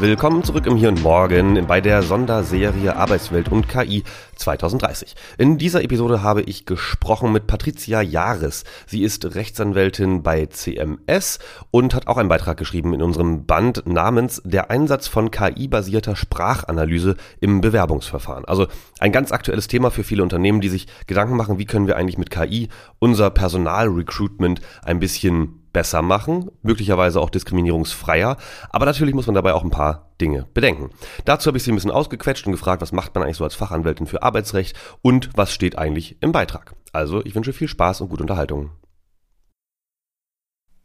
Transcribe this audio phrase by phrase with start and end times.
[0.00, 4.04] Willkommen zurück im Hier und Morgen bei der Sonderserie Arbeitswelt und KI
[4.36, 5.16] 2030.
[5.38, 8.62] In dieser Episode habe ich gesprochen mit Patricia Jahres.
[8.86, 11.40] Sie ist Rechtsanwältin bei CMS
[11.72, 17.16] und hat auch einen Beitrag geschrieben in unserem Band namens Der Einsatz von KI-basierter Sprachanalyse
[17.40, 18.44] im Bewerbungsverfahren.
[18.44, 18.68] Also
[19.00, 22.18] ein ganz aktuelles Thema für viele Unternehmen, die sich Gedanken machen, wie können wir eigentlich
[22.18, 22.68] mit KI
[23.00, 28.36] unser Personalrecruitment ein bisschen besser machen, möglicherweise auch diskriminierungsfreier,
[28.70, 30.90] aber natürlich muss man dabei auch ein paar Dinge bedenken.
[31.24, 33.54] Dazu habe ich sie ein bisschen ausgequetscht und gefragt, was macht man eigentlich so als
[33.54, 36.74] Fachanwältin für Arbeitsrecht und was steht eigentlich im Beitrag.
[36.92, 38.70] Also, ich wünsche viel Spaß und gute Unterhaltung.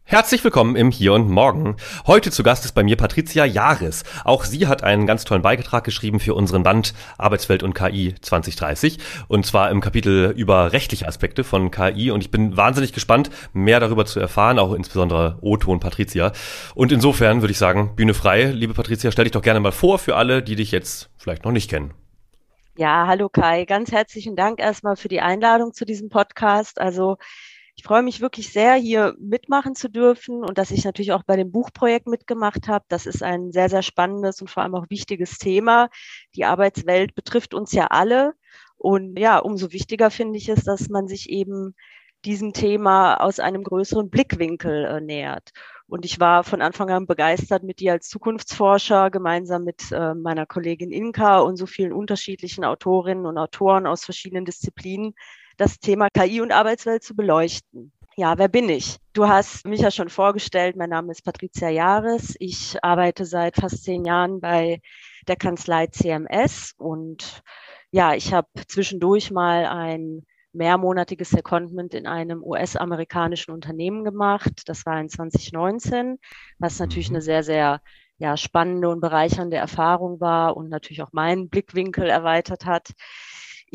[0.05, 1.77] Herzlich willkommen im Hier und Morgen.
[2.05, 4.03] Heute zu Gast ist bei mir Patricia Jahres.
[4.25, 8.99] Auch sie hat einen ganz tollen Beitrag geschrieben für unseren Band Arbeitswelt und KI 2030
[9.29, 13.79] und zwar im Kapitel über rechtliche Aspekte von KI und ich bin wahnsinnig gespannt, mehr
[13.79, 16.33] darüber zu erfahren, auch insbesondere Otto und Patricia.
[16.75, 18.51] Und insofern würde ich sagen, Bühne frei.
[18.51, 21.53] Liebe Patricia, stell dich doch gerne mal vor für alle, die dich jetzt vielleicht noch
[21.53, 21.93] nicht kennen.
[22.75, 23.65] Ja, hallo Kai.
[23.65, 26.81] Ganz herzlichen Dank erstmal für die Einladung zu diesem Podcast.
[26.81, 27.17] Also
[27.75, 31.35] ich freue mich wirklich sehr, hier mitmachen zu dürfen und dass ich natürlich auch bei
[31.35, 32.85] dem Buchprojekt mitgemacht habe.
[32.87, 35.89] Das ist ein sehr, sehr spannendes und vor allem auch wichtiges Thema.
[36.35, 38.33] Die Arbeitswelt betrifft uns ja alle.
[38.77, 41.73] Und ja, umso wichtiger finde ich es, dass man sich eben
[42.25, 45.51] diesem Thema aus einem größeren Blickwinkel äh, nähert.
[45.87, 50.45] Und ich war von Anfang an begeistert, mit dir als Zukunftsforscher gemeinsam mit äh, meiner
[50.45, 55.15] Kollegin Inka und so vielen unterschiedlichen Autorinnen und Autoren aus verschiedenen Disziplinen
[55.57, 57.91] das Thema KI und Arbeitswelt zu beleuchten.
[58.15, 58.97] Ja, wer bin ich?
[59.13, 60.75] Du hast mich ja schon vorgestellt.
[60.75, 62.35] Mein Name ist Patricia Jahres.
[62.39, 64.81] Ich arbeite seit fast zehn Jahren bei
[65.27, 67.41] der Kanzlei CMS und
[67.89, 74.63] ja, ich habe zwischendurch mal ein mehrmonatiges Secondment in einem US-amerikanischen Unternehmen gemacht.
[74.67, 76.19] Das war in 2019,
[76.59, 77.15] was natürlich mhm.
[77.15, 77.81] eine sehr, sehr
[78.17, 82.91] ja, spannende und bereichernde Erfahrung war und natürlich auch meinen Blickwinkel erweitert hat.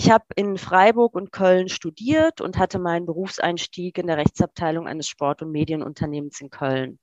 [0.00, 5.08] Ich habe in Freiburg und Köln studiert und hatte meinen Berufseinstieg in der Rechtsabteilung eines
[5.08, 7.00] Sport- und Medienunternehmens in Köln.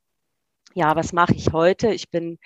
[0.75, 1.89] Ja, was mache ich heute?
[1.93, 2.39] Ich bin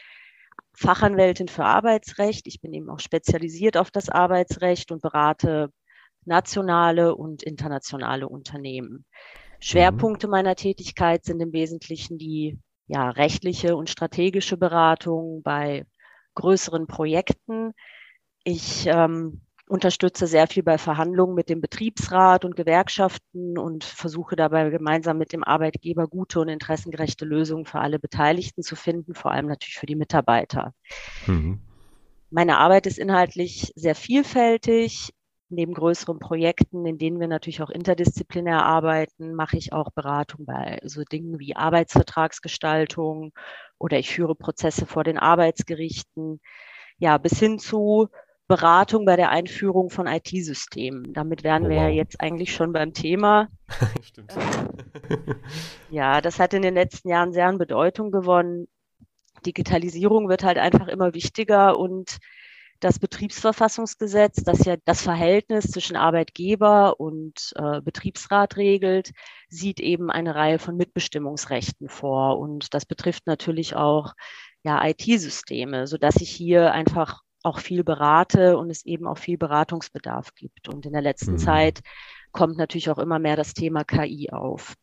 [0.73, 2.47] Fachanwältin für Arbeitsrecht.
[2.47, 5.71] Ich bin eben auch spezialisiert auf das Arbeitsrecht und berate
[6.25, 9.05] nationale und internationale Unternehmen.
[9.59, 10.31] Schwerpunkte mhm.
[10.31, 12.57] meiner Tätigkeit sind im Wesentlichen die
[12.87, 15.85] ja, rechtliche und strategische Beratung bei
[16.33, 17.73] größeren Projekten.
[18.43, 24.69] Ich ähm, unterstütze sehr viel bei Verhandlungen mit dem Betriebsrat und Gewerkschaften und versuche dabei
[24.71, 29.45] gemeinsam mit dem Arbeitgeber gute und interessengerechte Lösungen für alle Beteiligten zu finden, vor allem
[29.45, 30.73] natürlich für die Mitarbeiter.
[31.27, 31.61] Mhm.
[32.31, 35.13] Meine Arbeit ist inhaltlich sehr vielfältig.
[35.49, 40.79] Neben größeren Projekten, in denen wir natürlich auch interdisziplinär arbeiten, mache ich auch Beratung bei
[40.83, 43.33] so Dingen wie Arbeitsvertragsgestaltung
[43.77, 46.39] oder ich führe Prozesse vor den Arbeitsgerichten,
[46.97, 48.09] ja, bis hin zu
[48.49, 51.13] Beratung bei der Einführung von IT-Systemen.
[51.13, 51.83] Damit wären oh, wir wow.
[51.83, 53.47] ja jetzt eigentlich schon beim Thema.
[54.01, 54.33] Stimmt.
[55.91, 58.67] ja, das hat in den letzten Jahren sehr an Bedeutung gewonnen.
[59.45, 62.17] Digitalisierung wird halt einfach immer wichtiger und
[62.79, 69.11] das Betriebsverfassungsgesetz, das ja das Verhältnis zwischen Arbeitgeber und äh, Betriebsrat regelt,
[69.47, 72.39] sieht eben eine Reihe von Mitbestimmungsrechten vor.
[72.39, 74.13] Und das betrifft natürlich auch
[74.63, 80.35] ja, IT-Systeme, sodass ich hier einfach auch viel berate und es eben auch viel Beratungsbedarf
[80.35, 80.67] gibt.
[80.67, 81.37] Und in der letzten mhm.
[81.37, 81.79] Zeit
[82.31, 84.75] kommt natürlich auch immer mehr das Thema KI auf.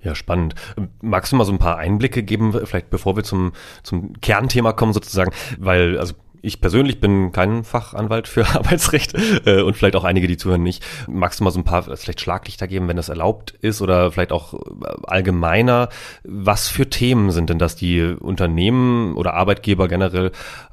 [0.00, 0.54] Ja, spannend.
[1.00, 3.52] Magst du mal so ein paar Einblicke geben, vielleicht bevor wir zum,
[3.82, 5.32] zum Kernthema kommen sozusagen?
[5.58, 9.14] Weil, also ich persönlich bin kein Fachanwalt für Arbeitsrecht
[9.46, 10.84] äh, und vielleicht auch einige, die zuhören, nicht.
[11.08, 14.32] Magst du mal so ein paar vielleicht Schlaglichter geben, wenn das erlaubt ist oder vielleicht
[14.32, 14.58] auch äh,
[15.04, 15.88] allgemeiner?
[16.22, 20.30] Was für Themen sind denn das, die Unternehmen oder Arbeitgeber generell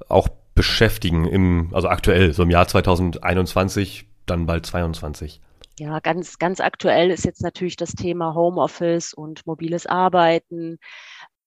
[0.09, 5.41] auch beschäftigen im, also aktuell, so im Jahr 2021, dann bald 22?
[5.79, 10.77] Ja, ganz, ganz aktuell ist jetzt natürlich das Thema Homeoffice und mobiles Arbeiten.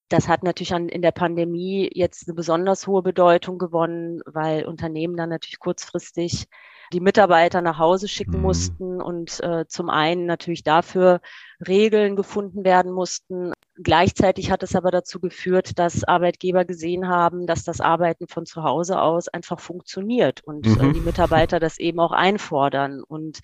[0.08, 5.16] Das hat natürlich an, in der Pandemie jetzt eine besonders hohe Bedeutung gewonnen, weil Unternehmen
[5.16, 6.46] dann natürlich kurzfristig
[6.92, 8.42] die Mitarbeiter nach Hause schicken mhm.
[8.42, 11.20] mussten und äh, zum einen natürlich dafür
[11.66, 13.52] Regeln gefunden werden mussten,
[13.82, 18.62] Gleichzeitig hat es aber dazu geführt, dass Arbeitgeber gesehen haben, dass das Arbeiten von zu
[18.62, 20.94] Hause aus einfach funktioniert und äh, mhm.
[20.94, 23.02] die Mitarbeiter das eben auch einfordern.
[23.02, 23.40] Und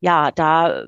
[0.00, 0.86] ja, da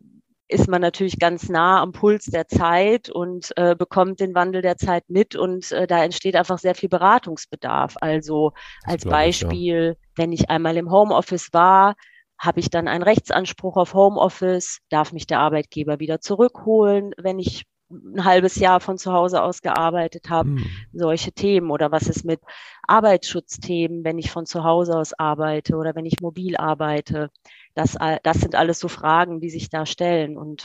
[0.53, 4.77] ist man natürlich ganz nah am Puls der Zeit und äh, bekommt den Wandel der
[4.77, 7.97] Zeit mit und äh, da entsteht einfach sehr viel Beratungsbedarf.
[8.01, 8.53] Also
[8.85, 10.23] das als Beispiel, ich, ja.
[10.23, 11.95] wenn ich einmal im Homeoffice war,
[12.39, 14.79] habe ich dann einen Rechtsanspruch auf Homeoffice?
[14.91, 19.63] Darf mich der Arbeitgeber wieder zurückholen, wenn ich ein halbes Jahr von zu Hause aus
[19.63, 20.67] gearbeitet habe, hm.
[20.93, 22.41] solche Themen oder was ist mit
[22.87, 27.31] Arbeitsschutzthemen, wenn ich von zu Hause aus arbeite oder wenn ich mobil arbeite.
[27.75, 30.37] Das, das sind alles so Fragen, die sich da stellen.
[30.37, 30.65] Und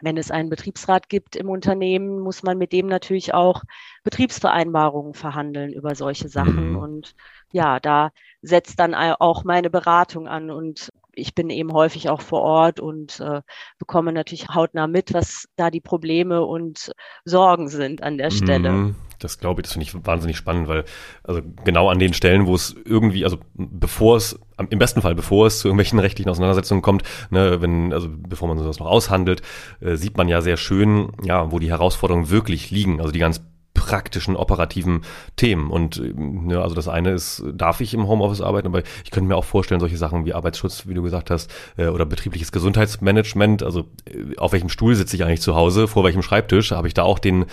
[0.00, 3.64] wenn es einen Betriebsrat gibt im Unternehmen, muss man mit dem natürlich auch
[4.04, 6.70] Betriebsvereinbarungen verhandeln über solche Sachen.
[6.70, 6.76] Mhm.
[6.76, 7.14] Und
[7.52, 8.12] ja, da
[8.42, 10.50] setzt dann auch meine Beratung an.
[10.50, 13.42] Und ich bin eben häufig auch vor Ort und äh,
[13.78, 16.92] bekomme natürlich hautnah mit, was da die Probleme und
[17.24, 18.70] Sorgen sind an der Stelle.
[18.70, 20.84] Mhm, das glaube ich, das finde ich wahnsinnig spannend, weil
[21.24, 24.38] also genau an den Stellen, wo es irgendwie, also bevor es,
[24.70, 28.58] im besten Fall bevor es zu irgendwelchen rechtlichen Auseinandersetzungen kommt, ne, wenn, also bevor man
[28.58, 29.42] sowas noch aushandelt,
[29.80, 33.00] äh, sieht man ja sehr schön, ja, wo die Herausforderungen wirklich liegen.
[33.00, 33.42] Also die ganz
[33.78, 35.02] praktischen, operativen
[35.36, 35.70] Themen.
[35.70, 39.28] Und ja, ne, also das eine ist, darf ich im Homeoffice arbeiten, aber ich könnte
[39.28, 43.62] mir auch vorstellen, solche Sachen wie Arbeitsschutz, wie du gesagt hast, äh, oder betriebliches Gesundheitsmanagement,
[43.62, 46.94] also äh, auf welchem Stuhl sitze ich eigentlich zu Hause, vor welchem Schreibtisch, habe ich
[46.94, 47.46] da auch den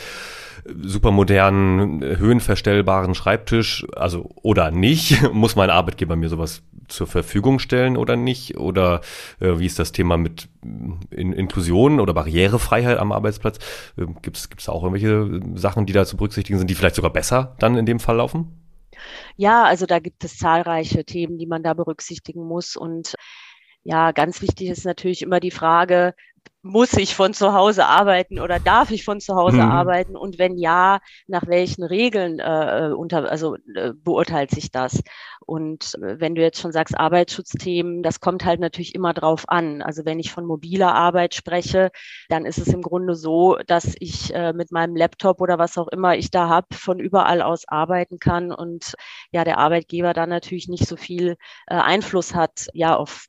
[0.81, 8.15] supermodernen, höhenverstellbaren Schreibtisch, also oder nicht, muss mein Arbeitgeber mir sowas zur Verfügung stellen oder
[8.15, 8.57] nicht?
[8.57, 9.01] Oder
[9.39, 13.57] äh, wie ist das Thema mit äh, in Inklusion oder Barrierefreiheit am Arbeitsplatz?
[13.97, 17.13] Äh, Gibt es da auch irgendwelche Sachen, die da zu berücksichtigen sind, die vielleicht sogar
[17.13, 18.61] besser dann in dem Fall laufen?
[19.35, 22.75] Ja, also da gibt es zahlreiche Themen, die man da berücksichtigen muss.
[22.75, 23.15] Und
[23.83, 26.15] ja, ganz wichtig ist natürlich immer die Frage,
[26.65, 29.71] muss ich von zu Hause arbeiten oder darf ich von zu Hause mhm.
[29.71, 30.17] arbeiten?
[30.17, 35.03] Und wenn ja, nach welchen Regeln äh, unter, also äh, beurteilt sich das?
[35.45, 39.83] Und äh, wenn du jetzt schon sagst, Arbeitsschutzthemen, das kommt halt natürlich immer drauf an.
[39.83, 41.91] Also wenn ich von mobiler Arbeit spreche,
[42.29, 45.89] dann ist es im Grunde so, dass ich äh, mit meinem Laptop oder was auch
[45.89, 48.95] immer ich da habe, von überall aus arbeiten kann und
[49.31, 51.35] ja, der Arbeitgeber dann natürlich nicht so viel
[51.67, 53.27] äh, Einfluss hat, ja, auf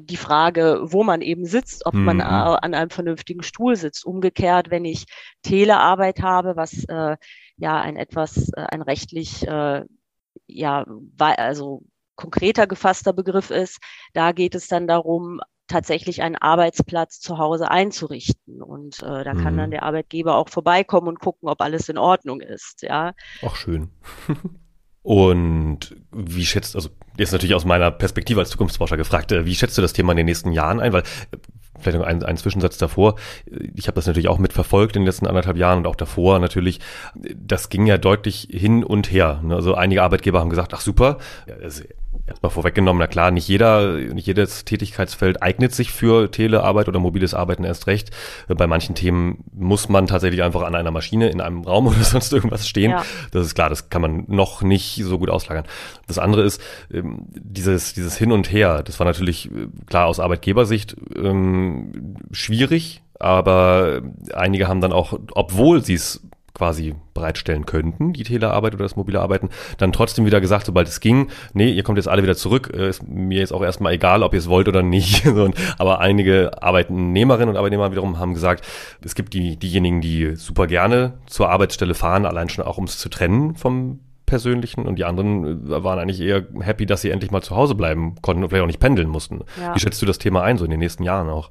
[0.00, 2.04] die Frage, wo man eben sitzt, ob mhm.
[2.04, 4.04] man an einem vernünftigen Stuhl sitzt.
[4.04, 5.06] Umgekehrt, wenn ich
[5.42, 7.16] Telearbeit habe, was äh,
[7.56, 9.84] ja ein etwas, äh, ein rechtlich, äh,
[10.46, 10.86] ja,
[11.18, 11.82] also
[12.16, 13.78] konkreter gefasster Begriff ist,
[14.12, 18.62] da geht es dann darum, tatsächlich einen Arbeitsplatz zu Hause einzurichten.
[18.62, 19.42] Und äh, da mhm.
[19.42, 19.72] kann dann mhm.
[19.72, 22.82] der Arbeitgeber auch vorbeikommen und gucken, ob alles in Ordnung ist.
[22.82, 23.12] Ja.
[23.42, 23.90] Auch schön.
[25.04, 29.76] Und wie schätzt, also jetzt natürlich aus meiner Perspektive als Zukunftsforscher gefragt, äh, wie schätzt
[29.76, 30.94] du das Thema in den nächsten Jahren ein?
[30.94, 31.36] Weil äh,
[31.78, 33.16] vielleicht noch ein, ein Zwischensatz davor.
[33.74, 36.80] Ich habe das natürlich auch mitverfolgt in den letzten anderthalb Jahren und auch davor natürlich.
[37.14, 39.42] Das ging ja deutlich hin und her.
[39.44, 39.54] Ne?
[39.54, 41.18] Also einige Arbeitgeber haben gesagt, ach super,
[42.26, 47.34] erstmal vorweggenommen, na klar, nicht jeder, nicht jedes Tätigkeitsfeld eignet sich für Telearbeit oder mobiles
[47.34, 48.10] Arbeiten erst recht.
[48.48, 52.32] Bei manchen Themen muss man tatsächlich einfach an einer Maschine in einem Raum oder sonst
[52.32, 52.92] irgendwas stehen.
[52.92, 53.04] Ja.
[53.32, 55.64] Das ist klar, das kann man noch nicht so gut auslagern.
[56.06, 56.60] Das andere ist,
[56.92, 63.02] ähm, dieses, dieses Hin und Her, das war natürlich äh, klar aus Arbeitgebersicht ähm, schwierig,
[63.18, 66.22] aber einige haben dann auch, obwohl sie es
[66.54, 71.00] quasi bereitstellen könnten, die Telearbeit oder das mobile Arbeiten, dann trotzdem wieder gesagt, sobald es
[71.00, 74.22] ging, nee, ihr kommt jetzt alle wieder zurück, äh, ist mir jetzt auch erstmal egal,
[74.22, 75.26] ob ihr es wollt oder nicht.
[75.78, 78.64] Aber einige Arbeitnehmerinnen und Arbeitnehmer wiederum haben gesagt,
[79.04, 82.98] es gibt die, diejenigen, die super gerne zur Arbeitsstelle fahren, allein schon auch um es
[82.98, 87.30] zu trennen vom persönlichen und die anderen äh, waren eigentlich eher happy, dass sie endlich
[87.30, 89.40] mal zu Hause bleiben konnten und vielleicht auch nicht pendeln mussten.
[89.60, 89.74] Ja.
[89.74, 91.50] Wie schätzt du das Thema ein, so in den nächsten Jahren auch?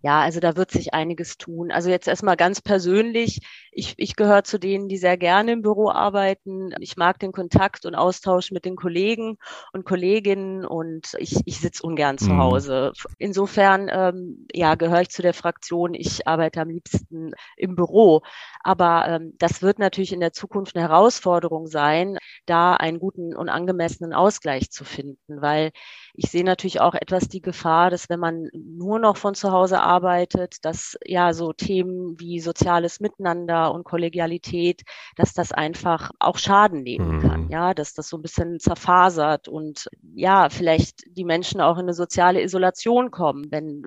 [0.00, 1.72] Ja, also da wird sich einiges tun.
[1.72, 3.40] Also jetzt erstmal ganz persönlich.
[3.72, 6.72] Ich, ich gehöre zu denen, die sehr gerne im Büro arbeiten.
[6.78, 9.38] Ich mag den Kontakt und Austausch mit den Kollegen
[9.72, 12.38] und Kolleginnen und ich, ich sitze ungern zu mhm.
[12.38, 12.92] Hause.
[13.18, 15.94] Insofern, ähm, ja, gehöre ich zu der Fraktion.
[15.94, 18.22] Ich arbeite am liebsten im Büro.
[18.62, 23.48] Aber ähm, das wird natürlich in der Zukunft eine Herausforderung sein, da einen guten und
[23.48, 25.72] angemessenen Ausgleich zu finden, weil
[26.14, 29.80] ich sehe natürlich auch etwas die Gefahr, dass wenn man nur noch von zu Hause
[29.80, 29.87] arbeitet,
[30.64, 34.82] dass ja so Themen wie soziales Miteinander und Kollegialität,
[35.16, 37.50] dass das einfach auch Schaden nehmen kann, mhm.
[37.50, 41.94] ja, dass das so ein bisschen zerfasert und ja, vielleicht die Menschen auch in eine
[41.94, 43.86] soziale Isolation kommen, wenn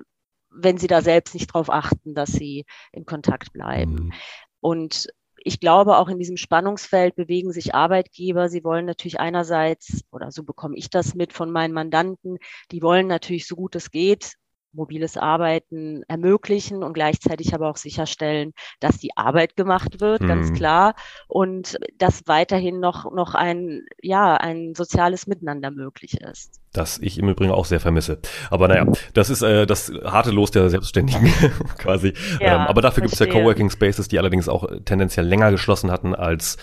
[0.54, 3.94] wenn sie da selbst nicht darauf achten, dass sie in Kontakt bleiben.
[3.94, 4.12] Mhm.
[4.60, 5.08] Und
[5.44, 8.50] ich glaube, auch in diesem Spannungsfeld bewegen sich Arbeitgeber.
[8.50, 12.36] Sie wollen natürlich einerseits, oder so bekomme ich das mit von meinen Mandanten,
[12.70, 14.34] die wollen natürlich so gut es geht
[14.72, 20.28] mobiles Arbeiten ermöglichen und gleichzeitig aber auch sicherstellen, dass die Arbeit gemacht wird, mhm.
[20.28, 20.94] ganz klar,
[21.28, 26.60] und dass weiterhin noch, noch ein, ja, ein soziales Miteinander möglich ist.
[26.72, 28.18] Das ich im Übrigen auch sehr vermisse.
[28.50, 31.30] Aber naja, das ist äh, das harte Los der Selbstständigen
[31.78, 32.14] quasi.
[32.40, 35.90] Ja, ähm, aber dafür gibt es ja Coworking Spaces, die allerdings auch tendenziell länger geschlossen
[35.90, 36.56] hatten als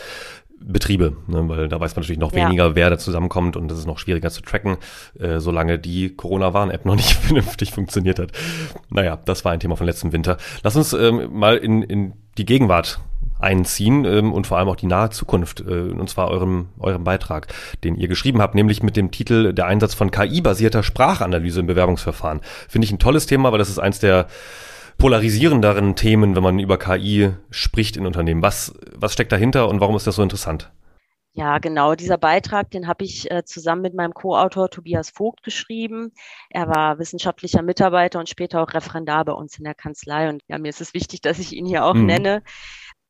[0.62, 2.46] Betriebe, ne, weil da weiß man natürlich noch ja.
[2.46, 4.78] weniger, wer da zusammenkommt und das ist noch schwieriger zu tracken,
[5.20, 8.32] äh, solange die Corona-Warn-App noch nicht vernünftig funktioniert hat.
[8.90, 10.38] Naja, das war ein Thema von letztem Winter.
[10.64, 13.00] Lass uns ähm, mal in, in die Gegenwart
[13.40, 17.48] einziehen ähm, und vor allem auch die nahe Zukunft, äh, und zwar eurem, eurem Beitrag,
[17.84, 22.42] den ihr geschrieben habt, nämlich mit dem Titel Der Einsatz von KI-basierter Sprachanalyse im Bewerbungsverfahren.
[22.68, 24.28] Finde ich ein tolles Thema, weil das ist eins der
[25.00, 28.44] polarisierenderen Themen, wenn man über KI spricht in Unternehmen.
[28.44, 30.72] Was, was steckt dahinter und warum ist das so interessant?
[31.34, 31.96] Ja, genau.
[31.96, 36.12] Dieser Beitrag, den habe ich äh, zusammen mit meinem Co-Autor Tobias Vogt geschrieben.
[36.50, 40.28] Er war wissenschaftlicher Mitarbeiter und später auch Referendar bei uns in der Kanzlei.
[40.28, 42.08] Und ja, mir ist es wichtig, dass ich ihn hier auch mhm.
[42.08, 42.44] nenne.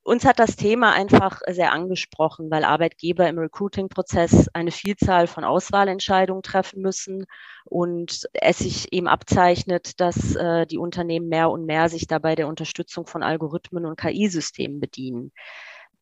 [0.09, 6.41] Uns hat das Thema einfach sehr angesprochen, weil Arbeitgeber im Recruiting-Prozess eine Vielzahl von Auswahlentscheidungen
[6.41, 7.27] treffen müssen
[7.65, 12.47] und es sich eben abzeichnet, dass äh, die Unternehmen mehr und mehr sich dabei der
[12.47, 15.31] Unterstützung von Algorithmen und KI-Systemen bedienen.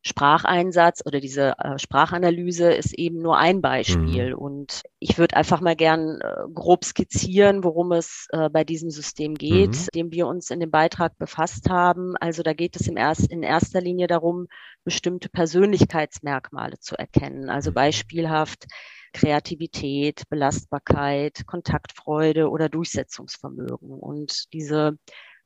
[0.08, 4.30] Spracheinsatz oder diese äh, Sprachanalyse ist eben nur ein Beispiel.
[4.30, 4.38] Mhm.
[4.38, 9.34] Und ich würde einfach mal gern äh, grob skizzieren, worum es äh, bei diesem System
[9.34, 9.86] geht, mhm.
[9.94, 12.16] dem wir uns in dem Beitrag befasst haben.
[12.16, 14.48] Also da geht es im erst, in erster Linie darum,
[14.82, 17.50] bestimmte Persönlichkeitsmerkmale zu erkennen.
[17.50, 17.74] Also mhm.
[17.74, 18.66] beispielhaft
[19.12, 23.90] Kreativität, Belastbarkeit, Kontaktfreude oder Durchsetzungsvermögen.
[23.90, 24.98] Und diese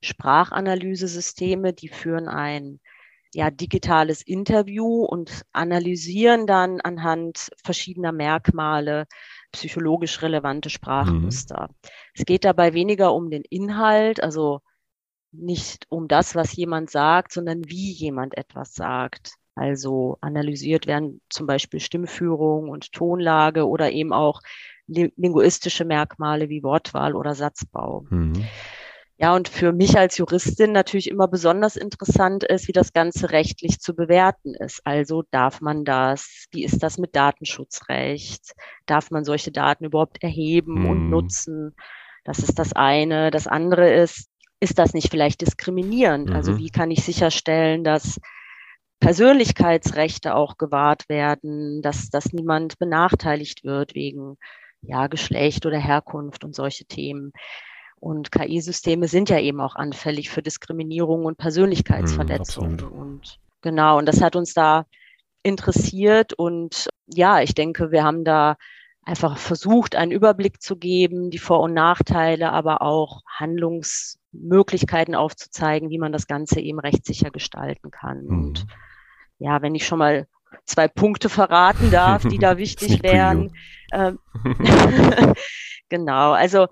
[0.02, 2.81] Sprachanalysesysteme, die führen ein
[3.35, 9.07] ja, digitales Interview und analysieren dann anhand verschiedener Merkmale
[9.53, 11.69] psychologisch relevante Sprachmuster.
[11.69, 11.89] Mhm.
[12.15, 14.61] Es geht dabei weniger um den Inhalt, also
[15.33, 19.35] nicht um das, was jemand sagt, sondern wie jemand etwas sagt.
[19.55, 24.41] Also analysiert werden zum Beispiel Stimmführung und Tonlage oder eben auch
[24.87, 28.07] linguistische Merkmale wie Wortwahl oder Satzbau.
[28.11, 28.45] Mhm.
[29.23, 33.79] Ja, und für mich als Juristin natürlich immer besonders interessant ist, wie das Ganze rechtlich
[33.79, 34.81] zu bewerten ist.
[34.85, 36.47] Also darf man das?
[36.50, 38.52] Wie ist das mit Datenschutzrecht?
[38.85, 40.91] Darf man solche Daten überhaupt erheben hm.
[40.91, 41.76] und nutzen?
[42.25, 43.31] Das ist das eine.
[43.31, 46.31] Das andere ist, ist das nicht vielleicht diskriminierend?
[46.31, 46.57] Also mhm.
[46.57, 48.19] Also wie kann ich sicherstellen, dass
[48.99, 54.37] Persönlichkeitsrechte auch gewahrt werden, dass, dass niemand benachteiligt wird wegen
[54.81, 57.33] ja, Geschlecht oder Herkunft und solche Themen.
[58.02, 62.75] Und KI-Systeme sind ja eben auch anfällig für Diskriminierung und Persönlichkeitsverletzung.
[62.75, 64.87] Mm, und genau, und das hat uns da
[65.44, 66.32] interessiert.
[66.32, 68.56] Und ja, ich denke, wir haben da
[69.04, 75.99] einfach versucht, einen Überblick zu geben, die Vor- und Nachteile, aber auch Handlungsmöglichkeiten aufzuzeigen, wie
[75.99, 78.25] man das Ganze eben rechtssicher gestalten kann.
[78.25, 78.30] Mm.
[78.30, 78.66] Und
[79.38, 80.26] ja, wenn ich schon mal
[80.64, 83.54] zwei Punkte verraten darf, die da wichtig wären.
[83.92, 84.18] Ähm,
[85.88, 86.66] genau, also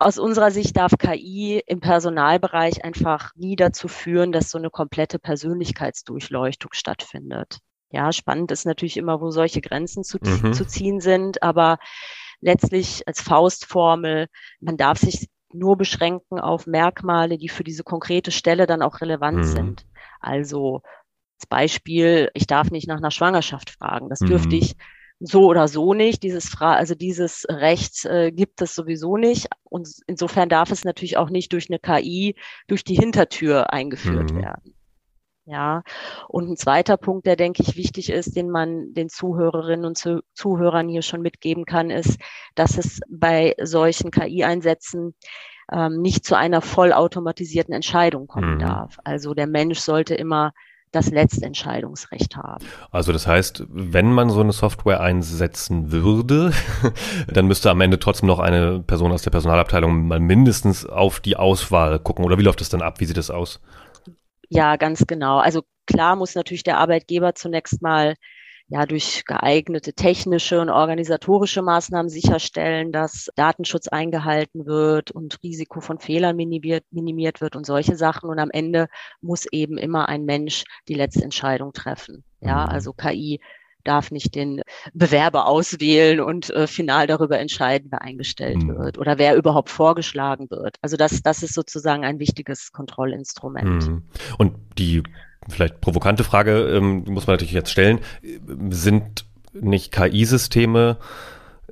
[0.00, 5.18] aus unserer Sicht darf KI im Personalbereich einfach nie dazu führen, dass so eine komplette
[5.18, 7.58] Persönlichkeitsdurchleuchtung stattfindet.
[7.90, 10.54] Ja, spannend ist natürlich immer, wo solche Grenzen zu, mhm.
[10.54, 11.78] zu ziehen sind, aber
[12.40, 14.28] letztlich als Faustformel,
[14.60, 19.38] man darf sich nur beschränken auf Merkmale, die für diese konkrete Stelle dann auch relevant
[19.38, 19.44] mhm.
[19.44, 19.86] sind.
[20.20, 20.80] Also
[21.38, 24.08] als Beispiel, ich darf nicht nach einer Schwangerschaft fragen.
[24.08, 24.62] Das dürfte mhm.
[24.62, 24.76] ich
[25.20, 26.22] so oder so nicht.
[26.22, 29.48] Dieses Fra also dieses Recht äh, gibt es sowieso nicht.
[29.64, 32.34] Und insofern darf es natürlich auch nicht durch eine KI
[32.66, 34.42] durch die Hintertür eingeführt mhm.
[34.42, 34.74] werden.
[35.46, 35.82] Ja,
[36.28, 40.22] und ein zweiter Punkt, der denke ich wichtig ist, den man den Zuhörerinnen und Zu
[40.32, 42.20] Zuhörern hier schon mitgeben kann, ist,
[42.54, 45.14] dass es bei solchen KI-Einsätzen
[45.72, 48.58] ähm, nicht zu einer vollautomatisierten Entscheidung kommen mhm.
[48.60, 48.98] darf.
[49.02, 50.52] Also der Mensch sollte immer
[50.92, 52.64] das Letztentscheidungsrecht haben.
[52.90, 56.52] Also das heißt, wenn man so eine Software einsetzen würde,
[57.28, 61.36] dann müsste am Ende trotzdem noch eine Person aus der Personalabteilung mal mindestens auf die
[61.36, 62.24] Auswahl gucken.
[62.24, 63.00] Oder wie läuft das dann ab?
[63.00, 63.60] Wie sieht das aus?
[64.48, 65.38] Ja, ganz genau.
[65.38, 68.14] Also klar muss natürlich der Arbeitgeber zunächst mal
[68.70, 75.98] ja durch geeignete technische und organisatorische Maßnahmen sicherstellen, dass Datenschutz eingehalten wird und Risiko von
[75.98, 78.30] Fehlern minimiert, minimiert wird und solche Sachen.
[78.30, 78.88] Und am Ende
[79.20, 82.22] muss eben immer ein Mensch die letzte Entscheidung treffen.
[82.40, 82.70] Ja, mhm.
[82.70, 83.40] also KI
[83.82, 84.62] darf nicht den
[84.92, 88.78] Bewerber auswählen und äh, final darüber entscheiden, wer eingestellt mhm.
[88.78, 90.76] wird oder wer überhaupt vorgeschlagen wird.
[90.80, 93.88] Also das, das ist sozusagen ein wichtiges Kontrollinstrument.
[93.88, 94.02] Mhm.
[94.38, 95.02] Und die
[95.48, 98.00] vielleicht provokante Frage, ähm, muss man natürlich jetzt stellen,
[98.70, 100.98] sind nicht KI-Systeme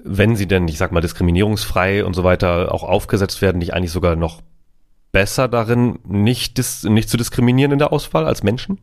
[0.05, 3.93] wenn sie denn, ich sag mal, diskriminierungsfrei und so weiter auch aufgesetzt werden, nicht eigentlich
[3.93, 4.41] sogar noch
[5.13, 8.79] besser darin, nicht, dis nicht zu diskriminieren in der Auswahl als Menschen?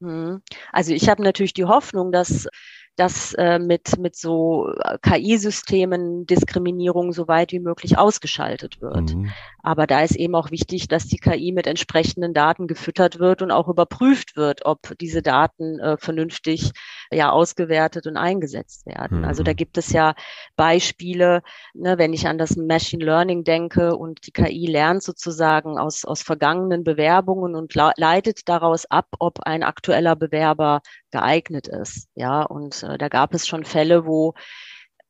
[0.00, 0.42] Hm.
[0.72, 2.48] Also ich habe natürlich die Hoffnung, dass
[2.96, 9.14] dass äh, mit, mit so äh, KI-Systemen Diskriminierung so weit wie möglich ausgeschaltet wird.
[9.14, 9.30] Mhm.
[9.62, 13.50] Aber da ist eben auch wichtig, dass die KI mit entsprechenden Daten gefüttert wird und
[13.50, 16.72] auch überprüft wird, ob diese Daten äh, vernünftig
[17.10, 19.20] ja ausgewertet und eingesetzt werden.
[19.20, 19.24] Mhm.
[19.24, 20.14] Also da gibt es ja
[20.56, 21.42] Beispiele,
[21.74, 26.22] ne, wenn ich an das Machine Learning denke und die KI lernt sozusagen aus, aus
[26.22, 32.08] vergangenen Bewerbungen und leitet daraus ab, ob ein aktueller Bewerber geeignet ist.
[32.14, 34.34] Ja, und äh, da gab es schon Fälle, wo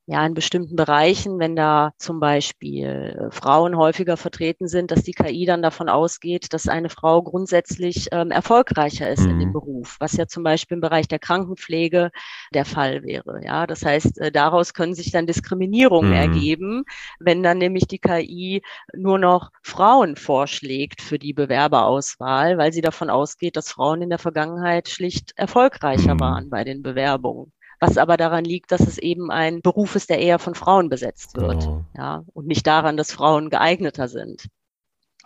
[0.06, 5.12] ja in bestimmten Bereichen, wenn da zum Beispiel äh, Frauen häufiger vertreten sind, dass die
[5.12, 9.30] KI dann davon ausgeht, dass eine Frau grundsätzlich ähm, erfolgreicher ist mhm.
[9.30, 9.52] in dem mhm.
[9.52, 12.10] Beruf, was ja zum Beispiel im Bereich der Krankenpflege
[12.52, 13.42] der Fall wäre.
[13.44, 16.16] Ja, das heißt, äh, daraus können sich dann Diskriminierungen mhm.
[16.16, 16.84] ergeben,
[17.20, 18.62] wenn dann nämlich die KI
[18.94, 24.18] nur noch Frauen vorschlägt für die Bewerberauswahl, weil sie davon ausgeht, dass Frauen in der
[24.18, 26.20] Vergangenheit schlicht erfolgreicher mhm.
[26.20, 27.52] waren bei den Bewerbungen
[27.82, 31.36] was aber daran liegt, dass es eben ein Beruf ist, der eher von Frauen besetzt
[31.36, 31.66] wird.
[31.66, 31.84] Oh.
[31.96, 34.46] Ja, und nicht daran, dass Frauen geeigneter sind.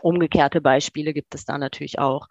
[0.00, 2.28] Umgekehrte Beispiele gibt es da natürlich auch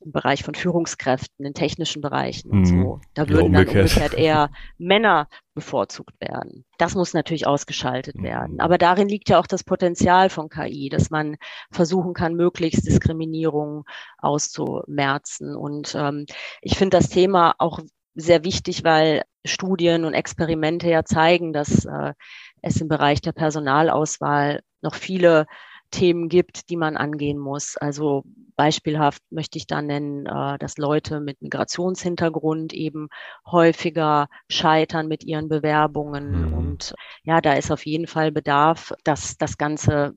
[0.00, 2.82] im Bereich von Führungskräften, in technischen Bereichen und mhm.
[2.82, 3.00] so.
[3.12, 6.64] Da würden ja, dann umgekehrt eher Männer bevorzugt werden.
[6.78, 8.22] Das muss natürlich ausgeschaltet mhm.
[8.22, 8.60] werden.
[8.60, 11.36] Aber darin liegt ja auch das Potenzial von KI, dass man
[11.70, 13.84] versuchen kann, möglichst Diskriminierung
[14.16, 15.54] auszumerzen.
[15.54, 16.24] Und ähm,
[16.62, 17.80] ich finde das Thema auch
[18.16, 22.14] sehr wichtig, weil Studien und Experimente ja zeigen, dass äh,
[22.62, 25.46] es im Bereich der Personalauswahl noch viele
[25.90, 27.76] Themen gibt, die man angehen muss.
[27.76, 28.24] Also
[28.56, 33.08] beispielhaft möchte ich da nennen, äh, dass Leute mit Migrationshintergrund eben
[33.46, 36.48] häufiger scheitern mit ihren Bewerbungen.
[36.48, 36.54] Mhm.
[36.54, 40.14] Und ja, da ist auf jeden Fall Bedarf, dass das Ganze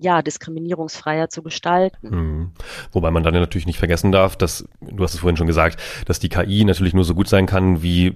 [0.00, 2.10] ja, diskriminierungsfreier zu gestalten.
[2.10, 2.50] Hm.
[2.92, 6.18] Wobei man dann natürlich nicht vergessen darf, dass, du hast es vorhin schon gesagt, dass
[6.18, 8.14] die KI natürlich nur so gut sein kann, wie äh,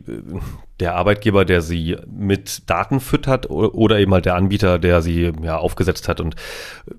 [0.81, 5.59] der Arbeitgeber, der sie mit Daten füttert oder eben halt der Anbieter, der sie ja
[5.59, 6.37] aufgesetzt hat und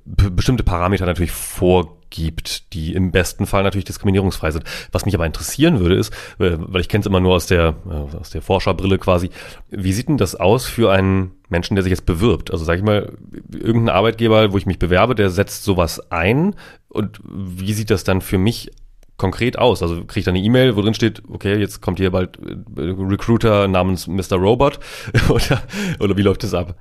[0.05, 4.65] bestimmte Parameter natürlich vorgibt gibt, die im besten Fall natürlich diskriminierungsfrei sind.
[4.91, 7.75] Was mich aber interessieren würde, ist, äh, weil ich kenne es immer nur aus der,
[7.89, 9.29] äh, aus der Forscherbrille quasi,
[9.69, 12.51] wie sieht denn das aus für einen Menschen, der sich jetzt bewirbt?
[12.51, 13.13] Also sage ich mal,
[13.51, 16.55] irgendein Arbeitgeber, wo ich mich bewerbe, der setzt sowas ein
[16.87, 18.71] und wie sieht das dann für mich
[19.17, 19.83] konkret aus?
[19.83, 22.81] Also kriege ich dann eine E-Mail, wo drin steht, okay, jetzt kommt hier bald äh,
[22.81, 24.37] Recruiter namens Mr.
[24.37, 24.79] Robot
[25.29, 25.61] oder,
[25.99, 26.75] oder wie läuft das ab?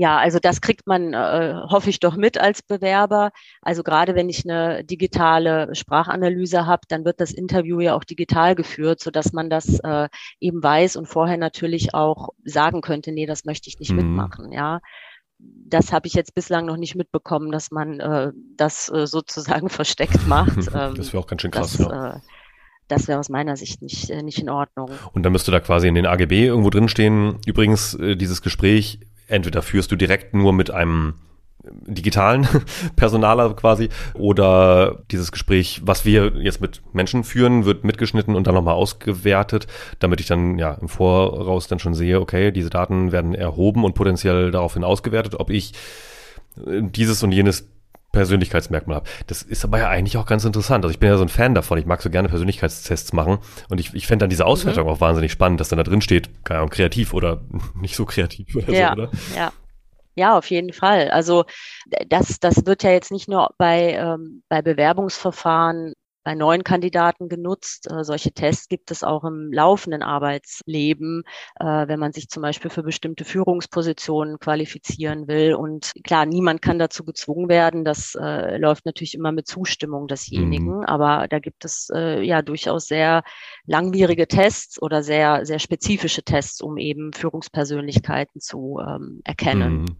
[0.00, 3.32] Ja, also das kriegt man, äh, hoffe ich doch mit als Bewerber.
[3.60, 8.54] Also gerade wenn ich eine digitale Sprachanalyse habe, dann wird das Interview ja auch digital
[8.54, 10.08] geführt, so dass man das äh,
[10.40, 13.98] eben weiß und vorher natürlich auch sagen könnte, nee, das möchte ich nicht mhm.
[13.98, 14.52] mitmachen.
[14.52, 14.80] Ja,
[15.38, 20.26] das habe ich jetzt bislang noch nicht mitbekommen, dass man äh, das äh, sozusagen versteckt
[20.26, 20.56] macht.
[20.74, 21.76] Ähm, das wäre auch ganz schön krass.
[21.76, 22.14] Das, ja.
[22.14, 22.20] äh,
[22.88, 24.92] das wäre aus meiner Sicht nicht, äh, nicht in Ordnung.
[25.12, 29.00] Und dann müsste da quasi in den AGB irgendwo drin stehen, übrigens, äh, dieses Gespräch
[29.30, 31.14] entweder führst du direkt nur mit einem
[31.62, 32.48] digitalen
[32.96, 38.54] Personaler quasi oder dieses Gespräch, was wir jetzt mit Menschen führen, wird mitgeschnitten und dann
[38.54, 39.66] nochmal ausgewertet,
[39.98, 43.94] damit ich dann ja im Voraus dann schon sehe, okay, diese Daten werden erhoben und
[43.94, 45.72] potenziell daraufhin ausgewertet, ob ich
[46.66, 47.68] äh, dieses und jenes
[48.12, 49.10] Persönlichkeitsmerkmal habe.
[49.26, 50.84] Das ist aber ja eigentlich auch ganz interessant.
[50.84, 51.78] Also ich bin ja so ein Fan davon.
[51.78, 53.38] Ich mag so gerne Persönlichkeitstests machen.
[53.68, 54.90] Und ich, ich fände dann diese Auswertung mhm.
[54.90, 57.42] auch wahnsinnig spannend, dass dann da drin steht, keine Ahnung, kreativ oder
[57.80, 59.10] nicht so kreativ oder ja, so, oder?
[59.36, 59.52] Ja.
[60.16, 61.10] Ja, auf jeden Fall.
[61.12, 61.44] Also
[62.08, 67.90] das, das wird ja jetzt nicht nur bei, ähm, bei Bewerbungsverfahren bei neuen Kandidaten genutzt.
[67.90, 71.24] Äh, solche Tests gibt es auch im laufenden Arbeitsleben,
[71.58, 75.54] äh, wenn man sich zum Beispiel für bestimmte Führungspositionen qualifizieren will.
[75.54, 77.84] Und klar, niemand kann dazu gezwungen werden.
[77.84, 80.78] Das äh, läuft natürlich immer mit Zustimmung desjenigen.
[80.78, 80.84] Mhm.
[80.84, 83.22] Aber da gibt es äh, ja durchaus sehr
[83.66, 89.82] langwierige Tests oder sehr, sehr spezifische Tests, um eben Führungspersönlichkeiten zu ähm, erkennen.
[89.82, 89.96] Mhm.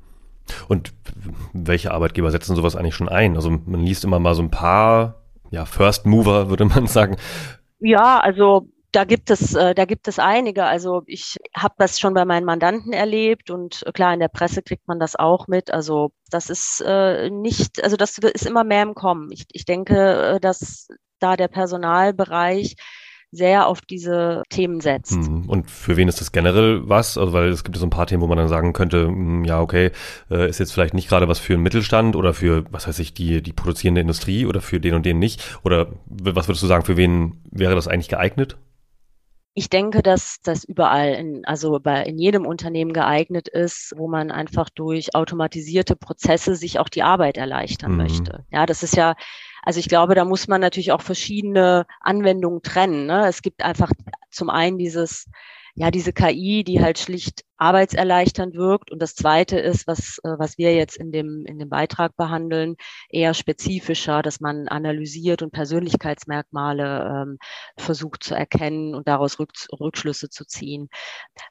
[0.68, 0.92] Und
[1.52, 3.37] welche Arbeitgeber setzen sowas eigentlich schon ein?
[3.37, 5.19] Also man liest immer mal so ein paar
[5.50, 7.16] ja, First Mover, würde man sagen.
[7.78, 10.64] Ja, also da gibt es, äh, da gibt es einige.
[10.64, 14.62] Also ich habe das schon bei meinen Mandanten erlebt und äh, klar in der Presse
[14.62, 15.72] kriegt man das auch mit.
[15.72, 19.30] Also das ist äh, nicht, also das ist immer mehr im Kommen.
[19.30, 20.88] Ich, ich denke, äh, dass
[21.20, 22.74] da der Personalbereich
[23.33, 25.16] sehr auf diese Themen setzt.
[25.16, 25.49] Mhm.
[25.49, 27.16] Und für wen ist das generell was?
[27.16, 29.61] Also weil es gibt so ein paar Themen, wo man dann sagen könnte, hm, ja,
[29.61, 29.93] okay,
[30.31, 33.14] äh, ist jetzt vielleicht nicht gerade was für einen Mittelstand oder für, was weiß ich,
[33.14, 35.43] die, die produzierende Industrie oder für den und den nicht.
[35.62, 38.57] Oder was würdest du sagen, für wen wäre das eigentlich geeignet?
[39.55, 44.31] Ich denke, dass das überall, in, also bei, in jedem Unternehmen geeignet ist, wo man
[44.31, 47.97] einfach durch automatisierte Prozesse sich auch die Arbeit erleichtern mhm.
[47.99, 48.45] möchte.
[48.51, 49.14] Ja, das ist ja,
[49.62, 53.07] also ich glaube, da muss man natürlich auch verschiedene Anwendungen trennen.
[53.07, 53.27] Ne?
[53.29, 53.90] Es gibt einfach
[54.31, 55.27] zum einen dieses
[55.75, 58.90] ja, diese KI, die halt schlicht arbeitserleichternd wirkt.
[58.90, 62.77] Und das zweite ist, was, äh, was wir jetzt in dem, in dem Beitrag behandeln,
[63.09, 67.38] eher spezifischer, dass man analysiert und Persönlichkeitsmerkmale ähm,
[67.77, 70.88] versucht zu erkennen und daraus Rück, Rückschlüsse zu ziehen.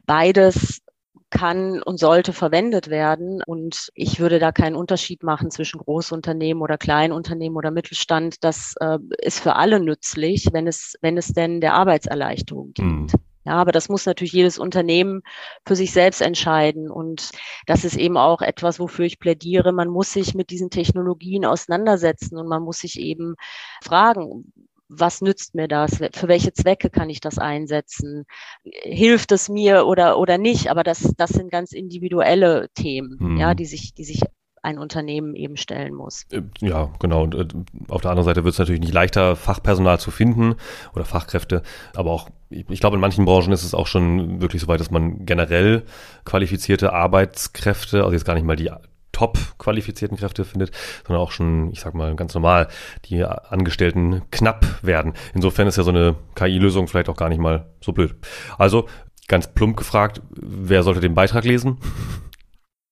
[0.05, 0.81] Beides
[1.29, 3.41] kann und sollte verwendet werden.
[3.45, 8.43] Und ich würde da keinen Unterschied machen zwischen Großunternehmen oder Kleinunternehmen oder Mittelstand.
[8.43, 13.13] Das äh, ist für alle nützlich, wenn es, wenn es denn der Arbeitserleichterung dient.
[13.13, 13.19] Mhm.
[13.45, 15.23] Ja, aber das muss natürlich jedes Unternehmen
[15.65, 16.91] für sich selbst entscheiden.
[16.91, 17.31] Und
[17.65, 19.71] das ist eben auch etwas, wofür ich plädiere.
[19.71, 23.35] Man muss sich mit diesen Technologien auseinandersetzen und man muss sich eben
[23.83, 24.51] fragen,
[24.89, 26.01] was nützt mir das?
[26.13, 28.25] Für welche Zwecke kann ich das einsetzen?
[28.63, 30.69] Hilft es mir oder, oder nicht?
[30.69, 33.37] Aber das, das sind ganz individuelle Themen, hm.
[33.37, 34.21] ja, die sich, die sich
[34.61, 36.25] ein Unternehmen eben stellen muss.
[36.31, 37.23] Äh, ja, genau.
[37.23, 37.47] Und äh,
[37.87, 40.55] auf der anderen Seite wird es natürlich nicht leichter, Fachpersonal zu finden
[40.93, 41.61] oder Fachkräfte.
[41.95, 44.91] Aber auch, ich glaube, in manchen Branchen ist es auch schon wirklich so weit, dass
[44.91, 45.83] man generell
[46.25, 48.71] qualifizierte Arbeitskräfte, also jetzt gar nicht mal die
[49.11, 50.71] top qualifizierten Kräfte findet,
[51.05, 52.67] sondern auch schon, ich sag mal, ganz normal
[53.05, 55.13] die Angestellten knapp werden.
[55.33, 58.15] Insofern ist ja so eine KI-Lösung vielleicht auch gar nicht mal so blöd.
[58.57, 58.87] Also
[59.27, 61.77] ganz plump gefragt, wer sollte den Beitrag lesen?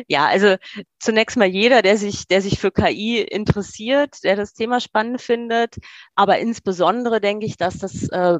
[0.08, 0.56] ja, also
[0.98, 5.76] zunächst mal jeder, der sich, der sich für KI interessiert, der das Thema spannend findet.
[6.14, 8.38] Aber insbesondere denke ich, dass das äh,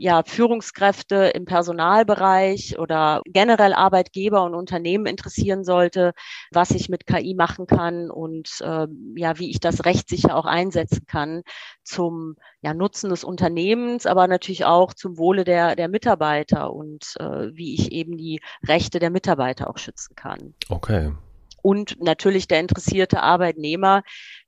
[0.00, 6.12] ja, Führungskräfte im Personalbereich oder generell Arbeitgeber und Unternehmen interessieren sollte,
[6.50, 11.04] was ich mit KI machen kann und äh, ja, wie ich das rechtssicher auch einsetzen
[11.06, 11.42] kann
[11.84, 17.48] zum ja, Nutzen des Unternehmens, aber natürlich auch zum Wohle der, der Mitarbeiter und äh,
[17.52, 20.54] wie ich eben die Rechte der Mitarbeiter auch schützen kann.
[20.70, 21.12] Okay,
[21.62, 24.02] und natürlich der interessierte Arbeitnehmer,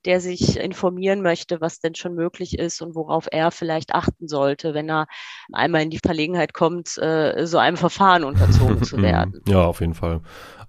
[0.04, 4.74] der sich informieren möchte, was denn schon möglich ist und worauf er vielleicht achten sollte,
[4.74, 5.06] wenn er
[5.52, 9.40] einmal in die Verlegenheit kommt, äh, so einem Verfahren unterzogen zu werden.
[9.46, 10.20] Ja, auf jeden Fall.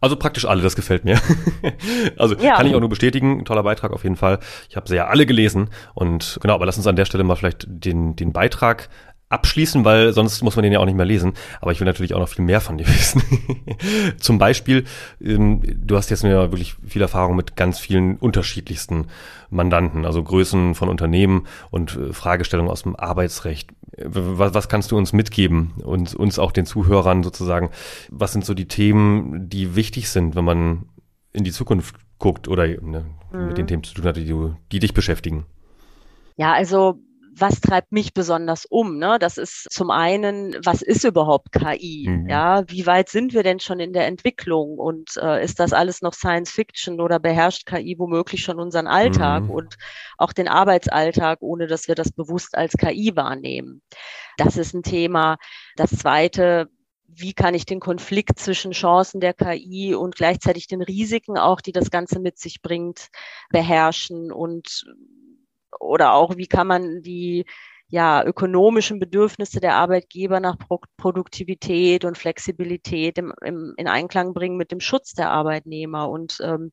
[0.02, 1.18] Also praktisch alle, das gefällt mir.
[2.18, 2.58] also ja.
[2.58, 4.40] kann ich auch nur bestätigen, toller Beitrag auf jeden Fall.
[4.70, 7.36] Ich habe sie ja alle gelesen und genau, aber lass uns an der Stelle mal
[7.36, 8.90] vielleicht den, den Beitrag
[9.34, 11.34] abschließen, weil sonst muss man den ja auch nicht mehr lesen.
[11.60, 13.22] Aber ich will natürlich auch noch viel mehr von dir wissen.
[14.18, 14.86] Zum Beispiel,
[15.20, 19.08] ähm, du hast jetzt ja wirklich viel Erfahrung mit ganz vielen unterschiedlichsten
[19.50, 23.72] Mandanten, also Größen von Unternehmen und äh, Fragestellungen aus dem Arbeitsrecht.
[23.98, 27.70] Was, was kannst du uns mitgeben und uns auch den Zuhörern sozusagen?
[28.10, 30.86] Was sind so die Themen, die wichtig sind, wenn man
[31.32, 33.48] in die Zukunft guckt oder ne, mhm.
[33.48, 34.34] mit den Themen zu tun hat, die,
[34.72, 35.46] die dich beschäftigen?
[36.38, 36.98] Ja, also
[37.36, 38.98] was treibt mich besonders um?
[38.98, 39.18] Ne?
[39.20, 42.06] Das ist zum einen, was ist überhaupt KI?
[42.08, 42.30] Mhm.
[42.30, 44.78] Ja, wie weit sind wir denn schon in der Entwicklung?
[44.78, 49.44] Und äh, ist das alles noch Science Fiction oder beherrscht KI womöglich schon unseren Alltag
[49.44, 49.50] mhm.
[49.50, 49.78] und
[50.18, 53.82] auch den Arbeitsalltag, ohne dass wir das bewusst als KI wahrnehmen?
[54.38, 55.38] Das ist ein Thema.
[55.76, 56.70] Das zweite,
[57.08, 61.72] wie kann ich den Konflikt zwischen Chancen der KI und gleichzeitig den Risiken auch, die
[61.72, 63.10] das Ganze mit sich bringt,
[63.50, 64.86] beherrschen und
[65.80, 67.46] oder auch wie kann man die
[67.94, 74.58] ja, ökonomischen Bedürfnisse der Arbeitgeber nach Pro Produktivität und Flexibilität im, im, in Einklang bringen
[74.58, 76.72] mit dem Schutz der Arbeitnehmer und ähm,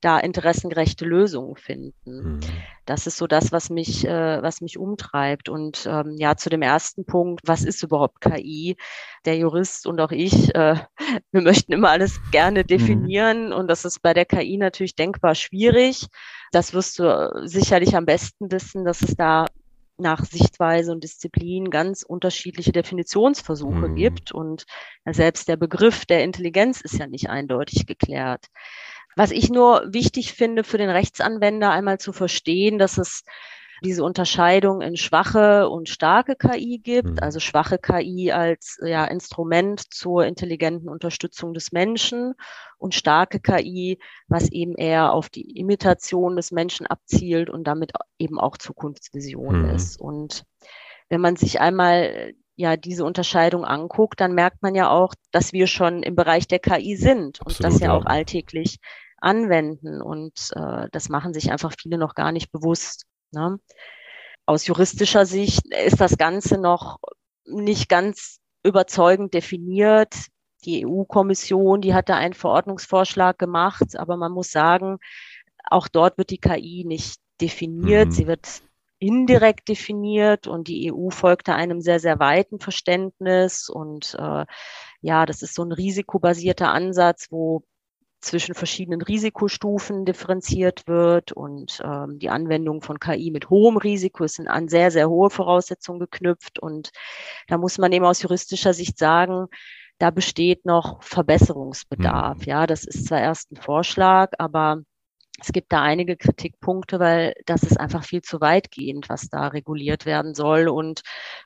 [0.00, 2.40] da interessengerechte Lösungen finden.
[2.40, 2.40] Mhm.
[2.84, 5.48] Das ist so das, was mich, äh, was mich umtreibt.
[5.48, 8.76] Und ähm, ja, zu dem ersten Punkt, was ist überhaupt KI?
[9.24, 10.74] Der Jurist und auch ich, äh,
[11.30, 12.66] wir möchten immer alles gerne mhm.
[12.66, 13.52] definieren mhm.
[13.52, 16.08] und das ist bei der KI natürlich denkbar schwierig.
[16.50, 19.46] Das wirst du sicherlich am besten wissen, dass es da
[19.98, 23.94] nach Sichtweise und Disziplin ganz unterschiedliche Definitionsversuche mhm.
[23.94, 24.32] gibt.
[24.32, 24.66] Und
[25.04, 28.46] selbst der Begriff der Intelligenz ist ja nicht eindeutig geklärt.
[29.16, 33.24] Was ich nur wichtig finde für den Rechtsanwender einmal zu verstehen, dass es
[33.82, 37.18] diese Unterscheidung in schwache und starke KI gibt, mhm.
[37.20, 42.34] also schwache KI als ja, Instrument zur intelligenten Unterstützung des Menschen
[42.78, 48.38] und starke KI, was eben eher auf die Imitation des Menschen abzielt und damit eben
[48.38, 49.70] auch Zukunftsvision mhm.
[49.70, 50.00] ist.
[50.00, 50.44] Und
[51.08, 55.66] wenn man sich einmal ja diese Unterscheidung anguckt, dann merkt man ja auch, dass wir
[55.66, 58.78] schon im Bereich der KI sind Absolut, und das ja, ja auch alltäglich
[59.18, 60.00] anwenden.
[60.00, 63.04] Und äh, das machen sich einfach viele noch gar nicht bewusst.
[63.32, 63.58] Ne?
[64.46, 66.98] Aus juristischer Sicht ist das Ganze noch
[67.44, 70.14] nicht ganz überzeugend definiert.
[70.64, 74.98] Die EU-Kommission, die hat da einen Verordnungsvorschlag gemacht, aber man muss sagen,
[75.68, 78.08] auch dort wird die KI nicht definiert.
[78.08, 78.12] Mhm.
[78.12, 78.62] Sie wird
[78.98, 83.68] indirekt definiert und die EU folgte einem sehr, sehr weiten Verständnis.
[83.68, 84.46] Und äh,
[85.00, 87.62] ja, das ist so ein risikobasierter Ansatz, wo
[88.26, 94.40] zwischen verschiedenen Risikostufen differenziert wird und ähm, die Anwendung von KI mit hohem Risiko ist
[94.40, 96.58] an sehr, sehr hohe Voraussetzungen geknüpft.
[96.58, 96.90] Und
[97.46, 99.46] da muss man eben aus juristischer Sicht sagen,
[99.98, 102.38] da besteht noch Verbesserungsbedarf.
[102.38, 102.44] Mhm.
[102.44, 104.82] Ja, das ist zwar erst ein Vorschlag, aber
[105.40, 110.04] es gibt da einige Kritikpunkte, weil das ist einfach viel zu weitgehend, was da reguliert
[110.04, 111.02] werden soll und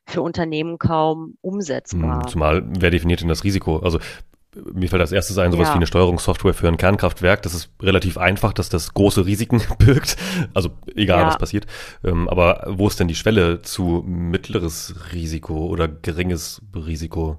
[0.07, 2.25] für Unternehmen kaum umsetzbar.
[2.25, 2.29] Mhm.
[2.29, 3.79] Zumal, wer definiert denn das Risiko?
[3.79, 3.99] Also
[4.55, 5.75] mir fällt als erstes ein, sowas ja.
[5.75, 7.43] wie eine Steuerungssoftware für ein Kernkraftwerk.
[7.43, 10.17] Das ist relativ einfach, dass das große Risiken birgt.
[10.55, 11.27] Also egal, ja.
[11.27, 11.67] was passiert.
[12.05, 17.39] Ähm, aber wo ist denn die Schwelle zu mittleres Risiko oder geringes Risiko?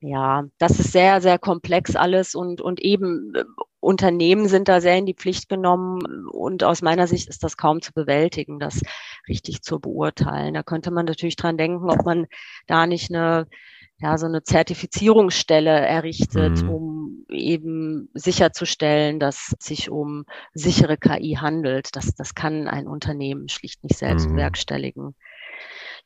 [0.00, 3.44] Ja, das ist sehr, sehr komplex alles und, und eben äh,
[3.80, 7.80] Unternehmen sind da sehr in die Pflicht genommen und aus meiner Sicht ist das kaum
[7.82, 8.80] zu bewältigen, das
[9.28, 10.54] richtig zu beurteilen.
[10.54, 12.26] Da könnte man natürlich dran denken, ob man
[12.66, 13.48] da nicht eine
[14.00, 16.70] ja, so eine Zertifizierungsstelle errichtet, mhm.
[16.70, 21.96] um eben sicherzustellen, dass es sich um sichere KI handelt.
[21.96, 24.36] Das, das kann ein Unternehmen schlicht nicht selbst mhm.
[24.36, 25.14] bewerkstelligen.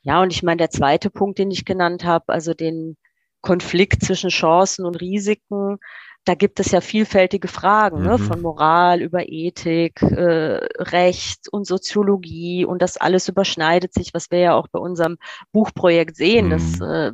[0.01, 2.97] Ja, und ich meine, der zweite Punkt, den ich genannt habe, also den
[3.43, 5.79] Konflikt zwischen Chancen und Risiken,
[6.25, 8.09] da gibt es ja vielfältige Fragen, ne, mhm.
[8.11, 14.31] ne, von Moral über Ethik, äh, Recht und Soziologie und das alles überschneidet sich, was
[14.31, 15.19] wir ja auch bei unserem
[15.53, 16.47] Buchprojekt sehen.
[16.47, 16.51] Mhm.
[16.51, 17.13] Das äh,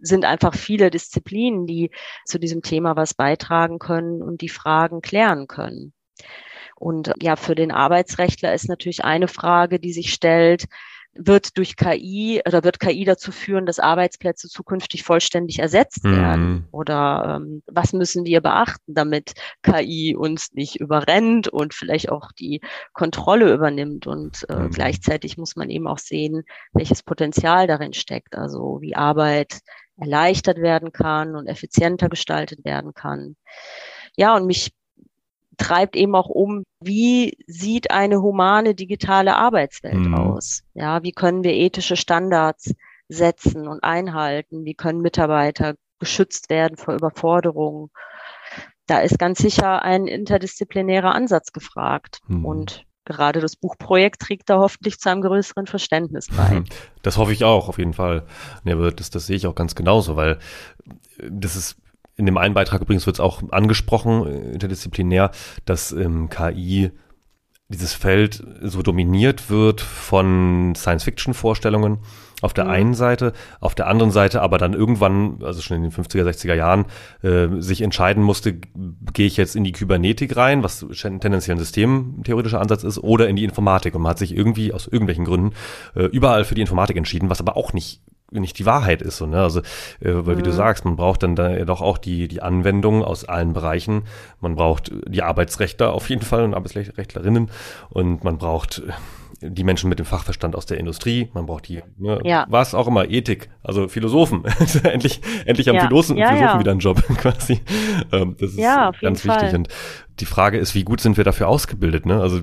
[0.00, 1.90] sind einfach viele Disziplinen, die
[2.26, 5.94] zu diesem Thema was beitragen können und die Fragen klären können.
[6.76, 10.66] Und ja, für den Arbeitsrechtler ist natürlich eine Frage, die sich stellt,
[11.14, 16.16] wird durch KI oder wird KI dazu führen, dass Arbeitsplätze zukünftig vollständig ersetzt mhm.
[16.16, 16.68] werden?
[16.70, 22.60] Oder ähm, was müssen wir beachten, damit KI uns nicht überrennt und vielleicht auch die
[22.92, 24.06] Kontrolle übernimmt?
[24.06, 24.70] Und äh, mhm.
[24.70, 29.60] gleichzeitig muss man eben auch sehen, welches Potenzial darin steckt, also wie Arbeit
[29.96, 33.36] erleichtert werden kann und effizienter gestaltet werden kann.
[34.16, 34.72] Ja, und mich
[35.60, 40.14] treibt eben auch um, wie sieht eine humane digitale Arbeitswelt mhm.
[40.14, 40.62] aus?
[40.74, 42.74] Ja, wie können wir ethische Standards
[43.08, 44.64] setzen und einhalten?
[44.64, 47.90] Wie können Mitarbeiter geschützt werden vor Überforderungen?
[48.86, 52.20] Da ist ganz sicher ein interdisziplinärer Ansatz gefragt.
[52.26, 52.44] Mhm.
[52.44, 56.62] Und gerade das Buchprojekt trägt da hoffentlich zu einem größeren Verständnis bei.
[57.02, 58.24] Das hoffe ich auch, auf jeden Fall.
[58.64, 60.38] Ja, aber das, das sehe ich auch ganz genauso, weil
[61.18, 61.76] das ist
[62.20, 65.30] in dem einen Beitrag übrigens wird es auch angesprochen, äh, interdisziplinär,
[65.64, 66.92] dass ähm, KI
[67.68, 71.98] dieses Feld so dominiert wird von Science-Fiction-Vorstellungen
[72.42, 72.70] auf der mhm.
[72.70, 76.54] einen Seite, auf der anderen Seite aber dann irgendwann, also schon in den 50er, 60er
[76.54, 76.86] Jahren,
[77.22, 78.54] äh, sich entscheiden musste,
[79.12, 83.36] gehe ich jetzt in die Kybernetik rein, was tendenziell ein systemtheoretischer Ansatz ist, oder in
[83.36, 83.94] die Informatik.
[83.94, 85.52] Und man hat sich irgendwie aus irgendwelchen Gründen
[85.94, 89.16] äh, überall für die Informatik entschieden, was aber auch nicht nicht die Wahrheit ist.
[89.16, 89.42] So, ne?
[89.42, 89.60] Also,
[90.00, 90.44] äh, weil wie mhm.
[90.44, 94.02] du sagst, man braucht dann da doch auch die, die Anwendung aus allen Bereichen.
[94.40, 97.50] Man braucht die Arbeitsrechtler auf jeden Fall und Arbeitsrechtlerinnen
[97.90, 98.82] und man braucht
[99.42, 102.46] die Menschen mit dem Fachverstand aus der Industrie, man braucht die, ne, ja.
[102.50, 104.44] was auch immer, Ethik, also Philosophen.
[104.84, 105.86] endlich, endlich haben ja.
[105.86, 107.60] Philosophen, ja, Philosophen wieder einen Job quasi.
[108.12, 109.48] Ähm, das ist ja, ganz wichtig.
[109.48, 109.56] Fall.
[109.56, 109.68] Und
[110.20, 112.04] die Frage ist, wie gut sind wir dafür ausgebildet?
[112.04, 112.20] Ne?
[112.20, 112.40] Also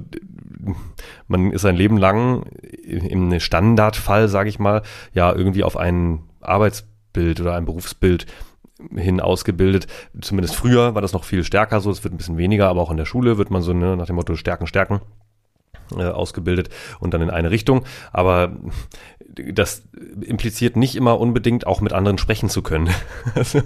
[1.27, 2.43] man ist ein Leben lang
[2.83, 4.81] im Standardfall, sage ich mal,
[5.13, 8.25] ja irgendwie auf ein Arbeitsbild oder ein Berufsbild
[8.95, 9.87] hin ausgebildet.
[10.19, 12.91] Zumindest früher war das noch viel stärker so, es wird ein bisschen weniger, aber auch
[12.91, 15.01] in der Schule wird man so ne, nach dem Motto Stärken, Stärken
[15.91, 16.69] ausgebildet
[16.99, 17.83] und dann in eine Richtung.
[18.11, 18.55] Aber
[19.35, 19.83] das
[20.21, 22.89] impliziert nicht immer unbedingt auch mit anderen sprechen zu können.
[23.35, 23.61] Also,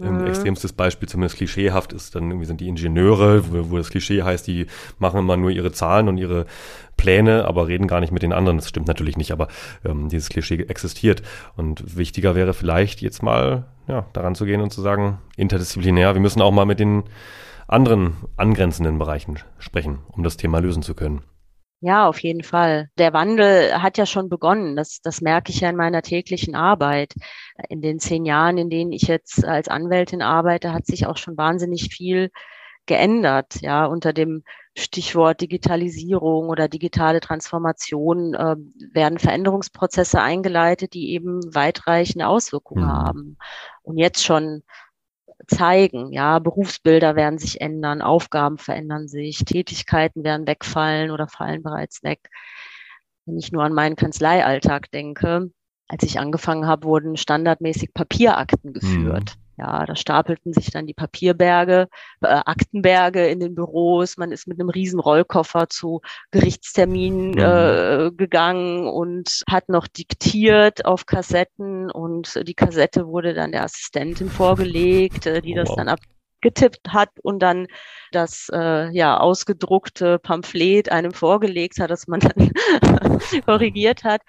[0.00, 0.26] ein mhm.
[0.28, 4.46] extremstes Beispiel, zumindest klischeehaft ist, dann irgendwie sind die Ingenieure, wo, wo, das Klischee heißt,
[4.46, 4.66] die
[5.00, 6.46] machen immer nur ihre Zahlen und ihre
[6.96, 8.58] Pläne, aber reden gar nicht mit den anderen.
[8.58, 9.48] Das stimmt natürlich nicht, aber
[9.84, 11.22] ähm, dieses Klischee existiert.
[11.56, 16.20] Und wichtiger wäre vielleicht jetzt mal ja, daran zu gehen und zu sagen, interdisziplinär, wir
[16.20, 17.02] müssen auch mal mit den
[17.66, 21.22] anderen angrenzenden Bereichen sprechen, um das Thema lösen zu können.
[21.80, 22.90] Ja, auf jeden Fall.
[22.98, 24.74] Der Wandel hat ja schon begonnen.
[24.74, 27.14] Das, das merke ich ja in meiner täglichen Arbeit.
[27.68, 31.36] In den zehn Jahren, in denen ich jetzt als Anwältin arbeite, hat sich auch schon
[31.36, 32.30] wahnsinnig viel
[32.86, 33.60] geändert.
[33.60, 34.42] Ja, unter dem
[34.76, 38.56] Stichwort Digitalisierung oder digitale Transformation äh,
[38.92, 42.92] werden Veränderungsprozesse eingeleitet, die eben weitreichende Auswirkungen mhm.
[42.92, 43.36] haben.
[43.82, 44.62] Und jetzt schon
[45.46, 46.12] zeigen.
[46.12, 52.28] Ja, Berufsbilder werden sich ändern, Aufgaben verändern sich, Tätigkeiten werden wegfallen oder fallen bereits weg.
[53.26, 55.50] Wenn ich nur an meinen Kanzleialltag denke,
[55.86, 59.36] als ich angefangen habe, wurden standardmäßig Papierakten geführt.
[59.58, 61.88] Ja, da stapelten sich dann die Papierberge,
[62.22, 64.16] äh, Aktenberge in den Büros.
[64.16, 67.38] Man ist mit einem riesen Rollkoffer zu Gerichtsterminen mhm.
[67.38, 74.30] äh, gegangen und hat noch diktiert auf Kassetten und die Kassette wurde dann der Assistentin
[74.30, 75.76] vorgelegt, äh, die oh, das wow.
[75.76, 75.98] dann ab
[76.40, 77.66] getippt hat und dann
[78.12, 82.50] das äh, ja ausgedruckte Pamphlet einem vorgelegt hat, das man dann
[83.46, 84.22] korrigiert hat.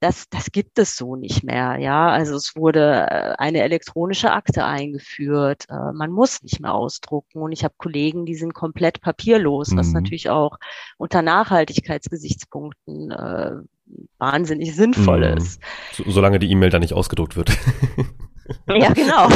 [0.00, 1.78] Das, das gibt es so nicht mehr.
[1.78, 5.64] Ja, also es wurde äh, eine elektronische Akte eingeführt.
[5.68, 7.40] Äh, man muss nicht mehr ausdrucken.
[7.40, 9.78] Und ich habe Kollegen, die sind komplett papierlos, mhm.
[9.78, 10.58] was natürlich auch
[10.98, 13.52] unter Nachhaltigkeitsgesichtspunkten äh,
[14.18, 15.38] wahnsinnig sinnvoll mhm.
[15.38, 15.60] ist.
[15.92, 17.56] So, solange die E-Mail da nicht ausgedruckt wird.
[18.68, 19.28] ja, genau.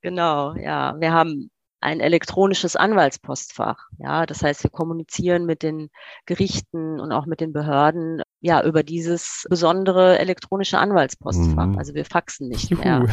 [0.00, 0.94] Genau, ja.
[0.98, 3.88] Wir haben ein elektronisches Anwaltspostfach.
[3.98, 5.90] Ja, das heißt, wir kommunizieren mit den
[6.26, 11.66] Gerichten und auch mit den Behörden ja über dieses besondere elektronische Anwaltspostfach.
[11.66, 11.78] Mhm.
[11.78, 12.82] Also wir faxen nicht Juhu.
[12.82, 13.06] mehr.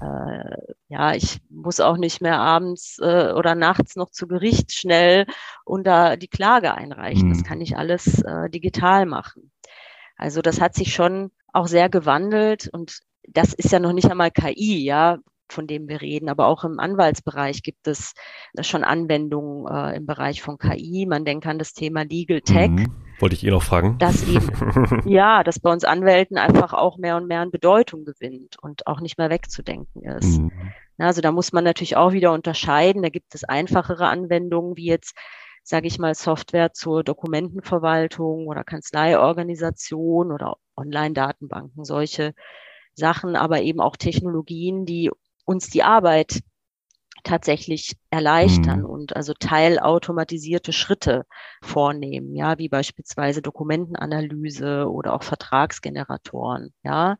[0.00, 0.56] Äh,
[0.88, 5.26] ja, ich muss auch nicht mehr abends äh, oder nachts noch zu Gericht schnell
[5.64, 7.28] und da die Klage einreichen.
[7.28, 7.32] Mhm.
[7.32, 9.50] Das kann ich alles äh, digital machen.
[10.16, 14.30] Also das hat sich schon auch sehr gewandelt und das ist ja noch nicht einmal
[14.30, 15.18] KI, ja
[15.54, 16.28] von dem wir reden.
[16.28, 18.14] Aber auch im Anwaltsbereich gibt es
[18.60, 21.06] schon Anwendungen äh, im Bereich von KI.
[21.08, 22.70] Man denkt an das Thema Legal Tech.
[22.70, 22.92] Mhm.
[23.20, 23.96] Wollte ich eh noch fragen.
[23.98, 28.56] Dass eben, ja, dass bei uns Anwälten einfach auch mehr und mehr an Bedeutung gewinnt
[28.60, 30.40] und auch nicht mehr wegzudenken ist.
[30.40, 30.50] Mhm.
[30.98, 33.02] Also da muss man natürlich auch wieder unterscheiden.
[33.02, 35.14] Da gibt es einfachere Anwendungen, wie jetzt
[35.64, 42.34] sage ich mal, Software zur Dokumentenverwaltung oder Kanzleiorganisation oder Online-Datenbanken, solche
[42.94, 45.10] Sachen, aber eben auch Technologien, die
[45.44, 46.40] uns die Arbeit
[47.24, 48.86] tatsächlich erleichtern mhm.
[48.86, 51.24] und also teilautomatisierte Schritte
[51.62, 57.16] vornehmen, ja, wie beispielsweise Dokumentenanalyse oder auch Vertragsgeneratoren, ja.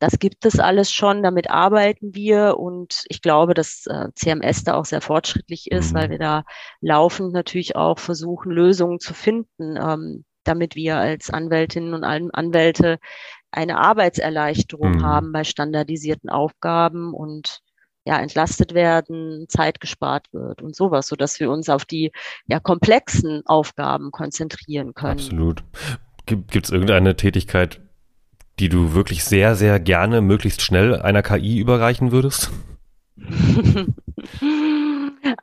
[0.00, 4.74] Das gibt es alles schon, damit arbeiten wir und ich glaube, dass äh, CMS da
[4.74, 5.96] auch sehr fortschrittlich ist, mhm.
[5.96, 6.44] weil wir da
[6.80, 12.98] laufend natürlich auch versuchen, Lösungen zu finden, ähm, damit wir als Anwältinnen und Anwälte
[13.54, 15.02] eine Arbeitserleichterung mhm.
[15.02, 17.60] haben bei standardisierten Aufgaben und
[18.06, 22.12] ja, entlastet werden, Zeit gespart wird und sowas, so dass wir uns auf die
[22.46, 25.20] ja komplexen Aufgaben konzentrieren können.
[25.20, 25.64] Absolut.
[26.26, 27.80] Gibt es irgendeine Tätigkeit,
[28.58, 32.50] die du wirklich sehr, sehr gerne möglichst schnell einer KI überreichen würdest?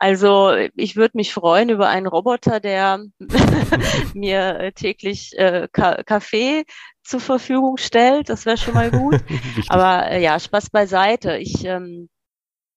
[0.02, 3.06] Also ich würde mich freuen über einen Roboter, der
[4.16, 6.64] mir äh, täglich äh, Kaffee
[7.04, 8.28] zur Verfügung stellt.
[8.28, 9.20] Das wäre schon mal gut.
[9.70, 11.38] Aber äh, ja, Spaß beiseite.
[11.38, 12.10] Ich ähm,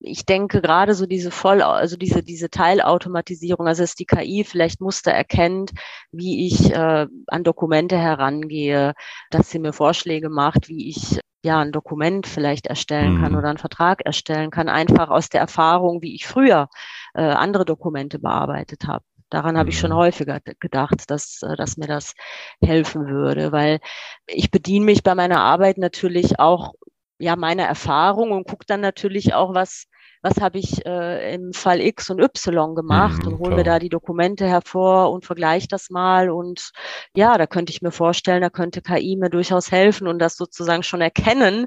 [0.00, 4.82] ich denke gerade so diese voll, also diese, diese Teilautomatisierung, also dass die KI vielleicht
[4.82, 5.70] Muster erkennt,
[6.12, 8.92] wie ich äh, an Dokumente herangehe,
[9.30, 13.38] dass sie mir Vorschläge macht, wie ich ja ein Dokument vielleicht erstellen kann mhm.
[13.38, 16.68] oder einen Vertrag erstellen kann, einfach aus der Erfahrung, wie ich früher
[17.14, 19.04] äh, andere Dokumente bearbeitet habe.
[19.30, 19.96] Daran habe ich schon mhm.
[19.96, 22.14] häufiger gedacht, dass, äh, dass mir das
[22.60, 23.80] helfen würde, weil
[24.26, 26.74] ich bediene mich bei meiner Arbeit natürlich auch
[27.18, 29.86] ja meiner Erfahrung und gucke dann natürlich auch, was
[30.24, 33.78] was habe ich äh, im Fall X und Y gemacht mhm, und hole mir da
[33.78, 36.30] die Dokumente hervor und vergleiche das mal.
[36.30, 36.72] Und
[37.14, 40.82] ja, da könnte ich mir vorstellen, da könnte KI mir durchaus helfen und das sozusagen
[40.82, 41.66] schon erkennen,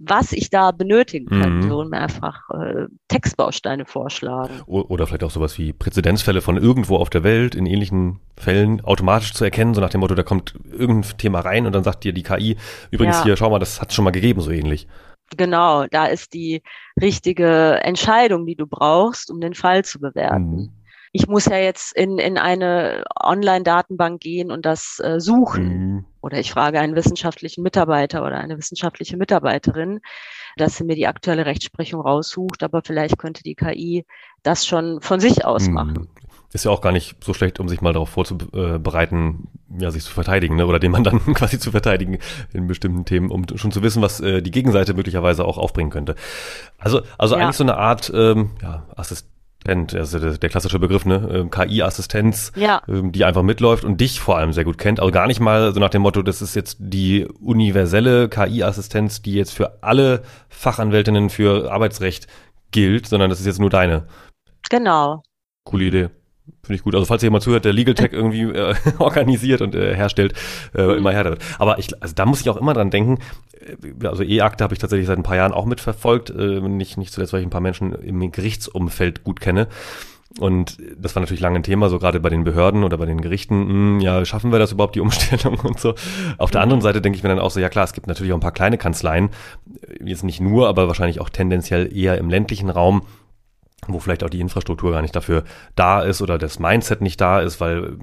[0.00, 1.72] was ich da benötigen könnte mhm.
[1.72, 4.62] und mir einfach äh, Textbausteine vorschlagen.
[4.66, 9.34] Oder vielleicht auch sowas wie Präzedenzfälle von irgendwo auf der Welt in ähnlichen Fällen automatisch
[9.34, 12.14] zu erkennen, so nach dem Motto, da kommt irgendein Thema rein und dann sagt dir
[12.14, 12.56] die KI,
[12.90, 13.24] übrigens ja.
[13.24, 14.88] hier, schau mal, das hat es schon mal gegeben, so ähnlich.
[15.36, 16.62] Genau, da ist die
[17.00, 20.50] richtige Entscheidung, die du brauchst, um den Fall zu bewerten.
[20.50, 20.68] Mhm.
[21.12, 25.64] Ich muss ja jetzt in, in eine Online-Datenbank gehen und das äh, suchen.
[25.64, 26.04] Mhm.
[26.20, 30.00] Oder ich frage einen wissenschaftlichen Mitarbeiter oder eine wissenschaftliche Mitarbeiterin,
[30.56, 34.04] dass sie mir die aktuelle Rechtsprechung raussucht, aber vielleicht könnte die KI
[34.42, 35.74] das schon von sich aus mhm.
[35.74, 36.08] machen.
[36.52, 40.12] Ist ja auch gar nicht so schlecht, um sich mal darauf vorzubereiten, ja, sich zu
[40.12, 40.66] verteidigen, ne?
[40.66, 42.18] oder den man dann quasi zu verteidigen
[42.52, 46.16] in bestimmten Themen, um schon zu wissen, was äh, die Gegenseite möglicherweise auch aufbringen könnte.
[46.76, 47.42] Also, also ja.
[47.42, 49.30] eigentlich so eine Art ähm, ja, Assistent,
[49.66, 51.28] also der, der klassische Begriff, ne?
[51.32, 52.82] Ähm, KI-Assistenz, ja.
[52.88, 55.00] ähm, die einfach mitläuft und dich vor allem sehr gut kennt.
[55.00, 59.34] Also gar nicht mal so nach dem Motto, das ist jetzt die universelle KI-Assistenz, die
[59.34, 62.26] jetzt für alle Fachanwältinnen für Arbeitsrecht
[62.70, 64.06] gilt, sondern das ist jetzt nur deine.
[64.70, 65.22] Genau.
[65.64, 66.10] Coole Idee.
[66.62, 66.94] Finde ich gut.
[66.94, 70.34] Also falls jemand zuhört, der Legal Tech irgendwie äh, organisiert und äh, herstellt,
[70.74, 70.98] äh, mhm.
[70.98, 71.40] immer her damit.
[71.58, 73.18] Aber ich, also da muss ich auch immer dran denken.
[73.60, 76.30] Äh, also E-Akte habe ich tatsächlich seit ein paar Jahren auch mitverfolgt.
[76.30, 79.68] Äh, nicht, nicht zuletzt, weil ich ein paar Menschen im Gerichtsumfeld gut kenne.
[80.38, 83.20] Und das war natürlich lange ein Thema, so gerade bei den Behörden oder bei den
[83.20, 83.58] Gerichten.
[83.58, 85.94] Mh, hm, ja, schaffen wir das überhaupt, die Umstellung und so.
[86.38, 88.32] Auf der anderen Seite denke ich mir dann auch so, ja klar, es gibt natürlich
[88.32, 89.30] auch ein paar kleine Kanzleien,
[90.04, 93.02] jetzt nicht nur, aber wahrscheinlich auch tendenziell eher im ländlichen Raum,
[93.92, 95.44] wo vielleicht auch die Infrastruktur gar nicht dafür
[95.76, 97.96] da ist oder das Mindset nicht da ist, weil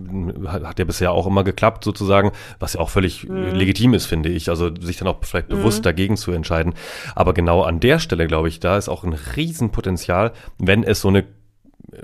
[0.47, 3.53] hat ja bisher auch immer geklappt sozusagen, was ja auch völlig mhm.
[3.53, 4.49] legitim ist, finde ich.
[4.49, 5.83] Also sich dann auch vielleicht bewusst mhm.
[5.83, 6.73] dagegen zu entscheiden.
[7.15, 11.07] Aber genau an der Stelle, glaube ich, da ist auch ein Riesenpotenzial, wenn es so
[11.09, 11.25] eine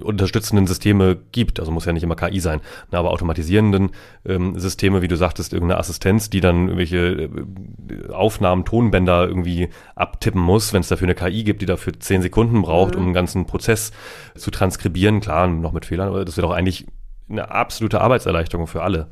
[0.01, 1.59] unterstützenden Systeme gibt.
[1.59, 3.91] Also muss ja nicht immer KI sein, ne, aber automatisierenden
[4.25, 10.41] ähm, Systeme, wie du sagtest, irgendeine Assistenz, die dann irgendwelche äh, Aufnahmen, Tonbänder irgendwie abtippen
[10.41, 12.99] muss, wenn es dafür eine KI gibt, die dafür zehn Sekunden braucht, mhm.
[12.99, 13.91] um einen ganzen Prozess
[14.35, 15.21] zu transkribieren.
[15.21, 16.87] Klar, noch mit Fehlern, aber das wäre doch eigentlich
[17.29, 19.09] eine absolute Arbeitserleichterung für alle.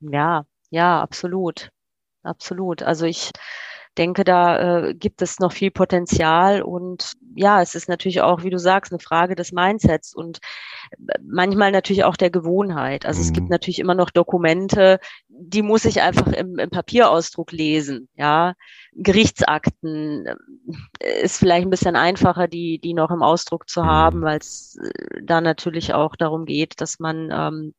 [0.00, 1.70] Ja, ja, absolut.
[2.22, 2.82] Absolut.
[2.82, 3.30] Also ich
[3.94, 8.50] denke, da äh, gibt es noch viel Potenzial und ja, es ist natürlich auch, wie
[8.50, 10.38] du sagst, eine Frage des Mindsets und
[10.90, 13.06] äh, manchmal natürlich auch der Gewohnheit.
[13.06, 13.26] Also mhm.
[13.26, 13.50] es gibt mhm.
[13.50, 18.54] natürlich immer noch Dokumente, die muss ich einfach im, im Papierausdruck lesen, ja.
[18.92, 20.26] Gerichtsakten
[21.00, 24.24] äh, ist vielleicht ein bisschen einfacher, die, die noch im Ausdruck zu haben, mhm.
[24.24, 27.74] weil es äh, da natürlich auch darum geht, dass man ähm,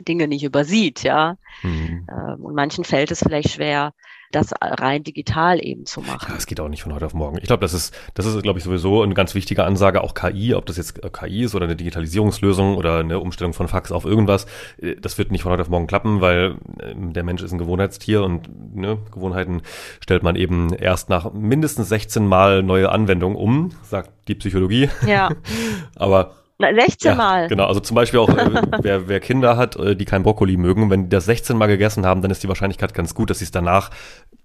[0.00, 1.36] Dinge nicht übersieht, ja.
[1.62, 2.06] Mhm.
[2.10, 3.92] Ähm, und manchen fällt es vielleicht schwer,
[4.32, 6.26] das rein digital eben zu machen.
[6.30, 7.38] Ja, es geht auch nicht von heute auf morgen.
[7.38, 10.54] Ich glaube, das ist, das ist, glaube ich, sowieso eine ganz wichtige Ansage, auch KI,
[10.54, 14.04] ob das jetzt äh, KI ist oder eine Digitalisierungslösung oder eine Umstellung von Fax auf
[14.04, 14.46] irgendwas.
[14.80, 17.58] Äh, das wird nicht von heute auf morgen klappen, weil ähm, der Mensch ist ein
[17.58, 19.62] Gewohnheitstier und ne, Gewohnheiten
[20.00, 24.90] stellt man eben erst nach mindestens 16 Mal neue Anwendungen um, sagt die Psychologie.
[25.06, 25.30] Ja.
[25.96, 27.48] Aber 16 Mal.
[27.48, 30.90] genau, also zum Beispiel auch, äh, wer, wer Kinder hat, äh, die kein Brokkoli mögen,
[30.90, 33.44] wenn die das 16 Mal gegessen haben, dann ist die Wahrscheinlichkeit ganz gut, dass sie
[33.44, 33.90] es danach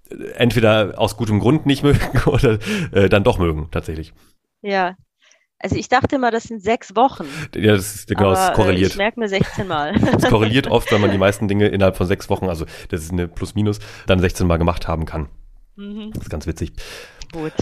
[0.10, 2.60] äh, entweder aus gutem Grund nicht mögen oder
[2.92, 4.14] äh, dann doch mögen, tatsächlich.
[4.62, 4.96] Ja.
[5.60, 7.26] Also ich dachte immer, das sind sechs Wochen.
[7.56, 8.92] Ja, das ist genau, das korreliert.
[8.92, 9.96] Ich merke mir 16 Mal.
[10.18, 13.14] Es korreliert oft, wenn man die meisten Dinge innerhalb von sechs Wochen, also das ist
[13.14, 15.30] eine Plus-Minus, dann 16 Mal gemacht haben kann.
[15.78, 16.12] Mhm.
[16.14, 16.74] Das ist ganz witzig.
[17.32, 17.54] Gut.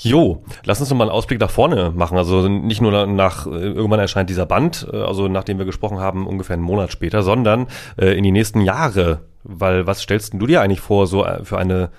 [0.00, 2.16] Jo, lass uns noch mal einen Ausblick nach vorne machen.
[2.16, 6.26] Also nicht nur nach, äh, irgendwann erscheint dieser Band, äh, also nachdem wir gesprochen haben,
[6.26, 9.26] ungefähr einen Monat später, sondern äh, in die nächsten Jahre.
[9.42, 11.90] Weil was stellst du dir eigentlich vor, so für eine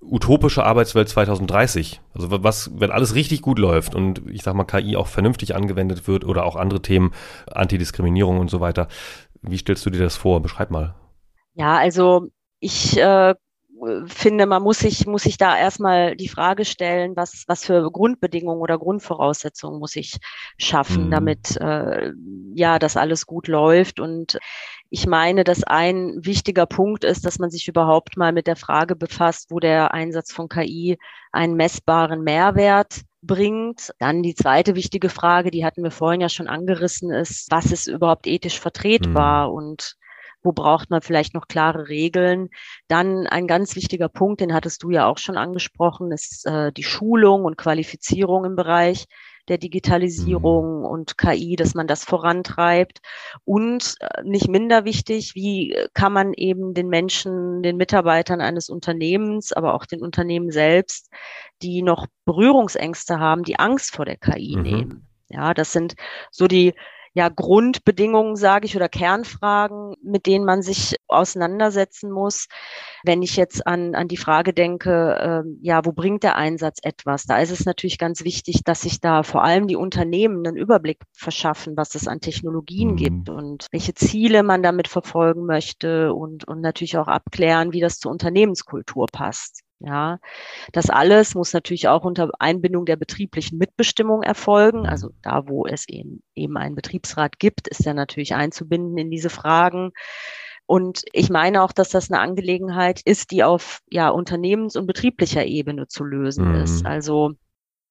[0.00, 2.00] utopische Arbeitswelt 2030?
[2.14, 6.06] Also was, wenn alles richtig gut läuft und ich sag mal KI auch vernünftig angewendet
[6.06, 7.12] wird oder auch andere Themen,
[7.50, 8.88] Antidiskriminierung und so weiter.
[9.42, 10.40] Wie stellst du dir das vor?
[10.40, 10.94] Beschreib mal.
[11.54, 12.28] Ja, also
[12.60, 13.34] ich äh,
[14.06, 18.60] finde, man muss sich, muss sich da erstmal die Frage stellen, was, was für Grundbedingungen
[18.60, 20.16] oder Grundvoraussetzungen muss ich
[20.58, 21.10] schaffen, mhm.
[21.10, 22.12] damit äh,
[22.54, 24.00] ja das alles gut läuft.
[24.00, 24.38] Und
[24.90, 28.96] ich meine, dass ein wichtiger Punkt ist, dass man sich überhaupt mal mit der Frage
[28.96, 30.98] befasst, wo der Einsatz von KI
[31.32, 33.92] einen messbaren Mehrwert bringt.
[33.98, 37.86] Dann die zweite wichtige Frage, die hatten wir vorhin ja schon angerissen, ist, was ist
[37.86, 39.54] überhaupt ethisch vertretbar mhm.
[39.54, 39.96] und
[40.44, 42.50] wo braucht man vielleicht noch klare Regeln.
[42.86, 46.84] Dann ein ganz wichtiger Punkt, den hattest du ja auch schon angesprochen, ist äh, die
[46.84, 49.06] Schulung und Qualifizierung im Bereich
[49.48, 50.86] der Digitalisierung mhm.
[50.86, 53.00] und KI, dass man das vorantreibt.
[53.44, 59.52] Und äh, nicht minder wichtig, wie kann man eben den Menschen, den Mitarbeitern eines Unternehmens,
[59.52, 61.10] aber auch den Unternehmen selbst,
[61.62, 64.62] die noch Berührungsängste haben, die Angst vor der KI mhm.
[64.62, 65.08] nehmen.
[65.28, 65.94] Ja, das sind
[66.30, 66.74] so die
[67.14, 72.48] ja, Grundbedingungen, sage ich, oder Kernfragen, mit denen man sich auseinandersetzen muss.
[73.04, 77.24] Wenn ich jetzt an, an die Frage denke, äh, ja, wo bringt der Einsatz etwas?
[77.24, 80.98] Da ist es natürlich ganz wichtig, dass sich da vor allem die Unternehmen einen Überblick
[81.12, 82.96] verschaffen, was es an Technologien mhm.
[82.96, 88.00] gibt und welche Ziele man damit verfolgen möchte und, und natürlich auch abklären, wie das
[88.00, 89.63] zur Unternehmenskultur passt.
[89.86, 90.18] Ja,
[90.72, 94.80] das alles muss natürlich auch unter Einbindung der betrieblichen Mitbestimmung erfolgen.
[94.80, 94.86] Mhm.
[94.86, 99.30] Also da, wo es eben, eben einen Betriebsrat gibt, ist er natürlich einzubinden in diese
[99.30, 99.92] Fragen.
[100.66, 105.44] Und ich meine auch, dass das eine Angelegenheit ist, die auf ja, unternehmens- und betrieblicher
[105.44, 106.62] Ebene zu lösen mhm.
[106.62, 106.86] ist.
[106.86, 107.32] Also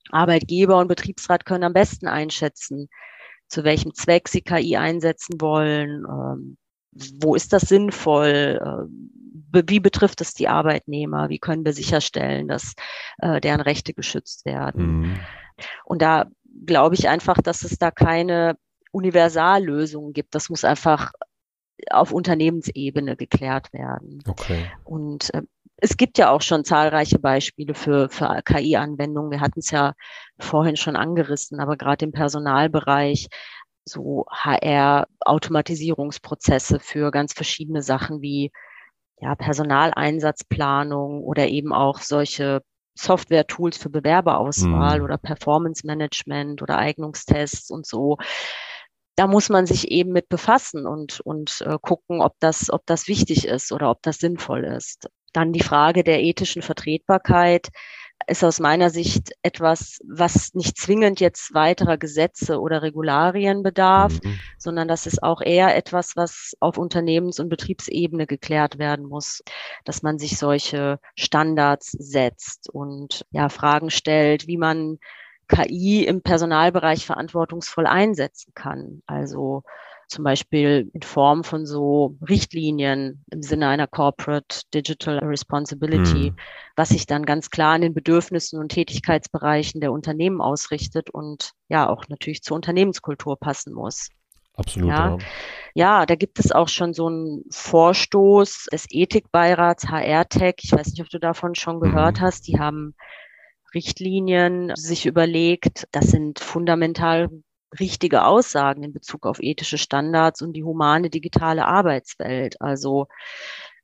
[0.09, 2.89] Arbeitgeber und Betriebsrat können am besten einschätzen,
[3.47, 6.57] zu welchem Zweck sie KI einsetzen wollen, ähm,
[7.21, 9.09] wo ist das sinnvoll, ähm,
[9.51, 11.29] wie betrifft es die Arbeitnehmer?
[11.29, 12.73] Wie können wir sicherstellen, dass
[13.19, 15.01] äh, deren Rechte geschützt werden?
[15.01, 15.19] Mhm.
[15.85, 16.25] Und da
[16.65, 18.57] glaube ich einfach, dass es da keine
[18.91, 20.33] Universallösung gibt.
[20.33, 21.11] Das muss einfach
[21.89, 24.23] auf Unternehmensebene geklärt werden.
[24.27, 24.71] Okay.
[24.83, 25.43] Und äh,
[25.77, 29.31] es gibt ja auch schon zahlreiche Beispiele für, für KI-Anwendungen.
[29.31, 29.93] Wir hatten es ja
[30.39, 33.27] vorhin schon angerissen, aber gerade im Personalbereich
[33.85, 38.51] so HR-Automatisierungsprozesse für ganz verschiedene Sachen wie
[39.19, 42.61] ja, Personaleinsatzplanung oder eben auch solche
[42.95, 45.05] Software-Tools für Bewerberauswahl mhm.
[45.05, 48.17] oder Performance-Management oder Eignungstests und so.
[49.15, 53.07] da muss man sich eben mit befassen und, und äh, gucken, ob das, ob das
[53.07, 55.09] wichtig ist oder ob das sinnvoll ist.
[55.33, 57.69] Dann die Frage der ethischen Vertretbarkeit
[58.27, 64.39] ist aus meiner Sicht etwas, was nicht zwingend jetzt weiterer Gesetze oder Regularien bedarf, mhm.
[64.57, 69.43] sondern das ist auch eher etwas, was auf Unternehmens- und Betriebsebene geklärt werden muss,
[69.85, 74.99] dass man sich solche Standards setzt und ja Fragen stellt, wie man
[75.47, 79.03] KI im Personalbereich verantwortungsvoll einsetzen kann.
[79.05, 79.63] Also
[80.07, 86.35] zum Beispiel in Form von so Richtlinien im Sinne einer Corporate Digital Responsibility, hm.
[86.75, 91.89] was sich dann ganz klar an den Bedürfnissen und Tätigkeitsbereichen der Unternehmen ausrichtet und ja
[91.89, 94.09] auch natürlich zur Unternehmenskultur passen muss.
[94.55, 94.89] Absolut.
[94.89, 95.17] Ja.
[95.73, 100.55] ja, da gibt es auch schon so einen Vorstoß des Ethikbeirats HR-Tech.
[100.61, 102.21] Ich weiß nicht, ob du davon schon gehört mhm.
[102.21, 102.47] hast.
[102.47, 102.93] Die haben
[103.73, 105.87] Richtlinien sich überlegt.
[105.91, 107.29] Das sind fundamental
[107.79, 112.61] richtige Aussagen in Bezug auf ethische Standards und die humane digitale Arbeitswelt.
[112.61, 113.07] Also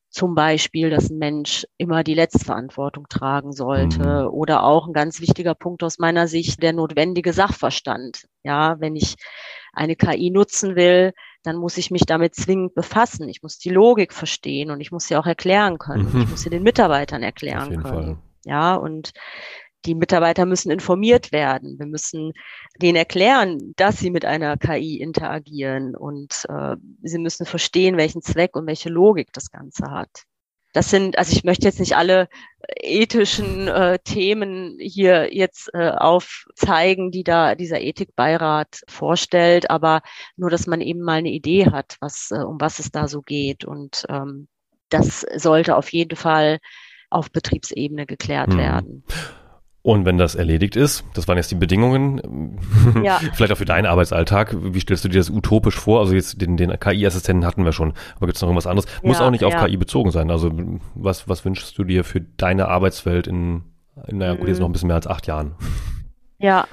[0.09, 4.27] zum Beispiel, dass ein Mensch immer die Letztverantwortung tragen sollte mhm.
[4.29, 8.25] oder auch ein ganz wichtiger Punkt aus meiner Sicht, der notwendige Sachverstand.
[8.43, 9.15] Ja, wenn ich
[9.71, 11.13] eine KI nutzen will,
[11.43, 13.29] dann muss ich mich damit zwingend befassen.
[13.29, 16.11] Ich muss die Logik verstehen und ich muss sie auch erklären können.
[16.11, 16.21] Mhm.
[16.23, 17.83] Ich muss sie den Mitarbeitern erklären können.
[17.83, 18.17] Fall.
[18.45, 19.11] Ja, und
[19.86, 21.80] die Mitarbeiter müssen informiert werden.
[21.80, 22.34] Wir müssen
[22.82, 28.55] denen erklären, dass sie mit einer KI interagieren und äh, sie müssen verstehen, welchen Zweck
[28.55, 30.25] und welche Logik das Ganze hat.
[30.73, 32.30] Das sind, also ich möchte jetzt nicht alle
[32.82, 40.01] ethischen äh, Themen hier jetzt äh, aufzeigen, die da dieser Ethikbeirat vorstellt, aber
[40.36, 43.21] nur, dass man eben mal eine Idee hat, was, äh, um was es da so
[43.21, 43.65] geht.
[43.65, 44.47] Und ähm,
[44.89, 46.59] das sollte auf jeden Fall
[47.09, 48.57] auf Betriebsebene geklärt hm.
[48.57, 49.03] werden.
[49.89, 52.59] Und wenn das erledigt ist, das waren jetzt die Bedingungen,
[53.03, 53.19] ja.
[53.33, 55.99] vielleicht auch für deinen Arbeitsalltag, wie stellst du dir das utopisch vor?
[55.99, 58.87] Also jetzt den, den KI-Assistenten hatten wir schon, aber gibt es noch irgendwas anderes?
[59.01, 59.65] Muss ja, auch nicht auf ja.
[59.65, 60.29] KI bezogen sein.
[60.29, 60.51] Also
[60.93, 63.63] was, was wünschst du dir für deine Arbeitswelt in,
[64.05, 65.55] in naja, gut, jetzt noch ein bisschen mehr als acht Jahren?
[66.37, 66.67] Ja,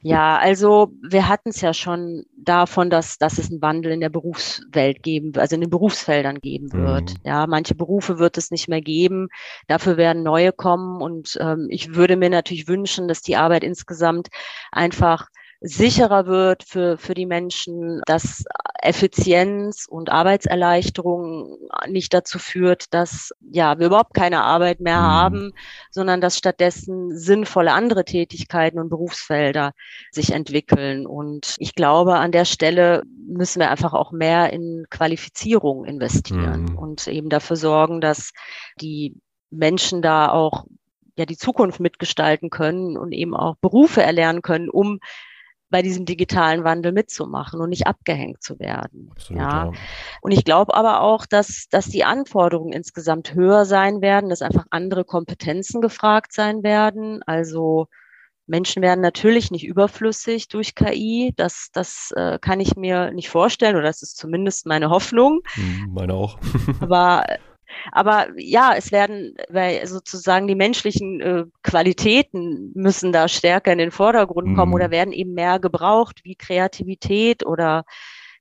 [0.00, 4.08] ja, also wir hatten es ja schon davon, dass, dass es einen Wandel in der
[4.08, 7.10] Berufswelt geben, also in den Berufsfeldern geben wird.
[7.10, 7.16] Mhm.
[7.24, 9.28] Ja, manche Berufe wird es nicht mehr geben.
[9.68, 11.00] Dafür werden neue kommen.
[11.00, 14.28] Und ähm, ich würde mir natürlich wünschen, dass die Arbeit insgesamt
[14.70, 15.28] einfach
[15.62, 18.44] sicherer wird für, für die Menschen, dass
[18.82, 21.56] Effizienz und Arbeitserleichterung
[21.88, 25.06] nicht dazu führt, dass ja, wir überhaupt keine Arbeit mehr mhm.
[25.06, 25.52] haben,
[25.90, 29.72] sondern dass stattdessen sinnvolle andere Tätigkeiten und Berufsfelder
[30.10, 31.06] sich entwickeln.
[31.06, 36.78] Und ich glaube, an der Stelle müssen wir einfach auch mehr in Qualifizierung investieren mhm.
[36.78, 38.32] und eben dafür sorgen, dass
[38.80, 39.14] die
[39.50, 40.64] Menschen da auch
[41.16, 44.98] ja die Zukunft mitgestalten können und eben auch Berufe erlernen können, um
[45.72, 49.08] bei diesem digitalen Wandel mitzumachen und nicht abgehängt zu werden.
[49.10, 49.64] Absolut, ja.
[49.64, 49.72] ja.
[50.20, 54.66] Und ich glaube aber auch, dass, dass die Anforderungen insgesamt höher sein werden, dass einfach
[54.70, 57.22] andere Kompetenzen gefragt sein werden.
[57.24, 57.88] Also
[58.46, 61.32] Menschen werden natürlich nicht überflüssig durch KI.
[61.36, 65.40] Das, das äh, kann ich mir nicht vorstellen oder das ist zumindest meine Hoffnung.
[65.54, 66.38] Hm, meine auch.
[66.80, 67.24] aber
[67.90, 73.90] aber ja, es werden, weil sozusagen die menschlichen äh, Qualitäten müssen da stärker in den
[73.90, 74.74] Vordergrund kommen mhm.
[74.74, 77.84] oder werden eben mehr gebraucht, wie Kreativität oder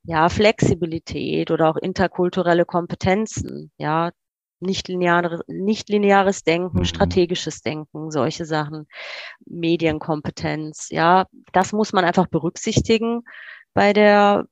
[0.04, 4.12] ja, Flexibilität oder auch interkulturelle Kompetenzen, ja,
[4.60, 6.86] nicht lineares, nicht lineares Denken, mhm.
[6.86, 8.88] strategisches Denken, solche Sachen,
[9.46, 13.22] Medienkompetenz, ja, das muss man einfach berücksichtigen
[13.74, 14.46] bei der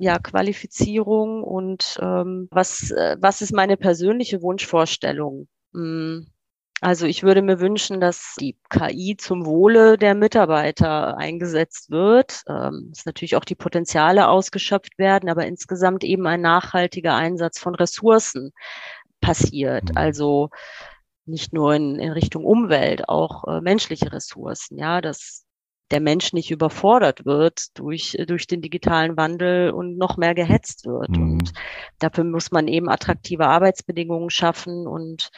[0.00, 5.46] ja, Qualifizierung und ähm, was, äh, was ist meine persönliche Wunschvorstellung?
[5.74, 6.26] Hm.
[6.80, 12.92] Also ich würde mir wünschen, dass die KI zum Wohle der Mitarbeiter eingesetzt wird, ähm,
[12.94, 18.52] dass natürlich auch die Potenziale ausgeschöpft werden, aber insgesamt eben ein nachhaltiger Einsatz von Ressourcen
[19.20, 19.90] passiert.
[19.90, 19.96] Mhm.
[19.98, 20.48] Also
[21.26, 25.44] nicht nur in, in Richtung Umwelt, auch äh, menschliche Ressourcen, ja, dass
[25.90, 31.10] der Mensch nicht überfordert wird durch, durch den digitalen Wandel und noch mehr gehetzt wird.
[31.10, 31.32] Mhm.
[31.32, 31.52] Und
[31.98, 35.30] dafür muss man eben attraktive Arbeitsbedingungen schaffen und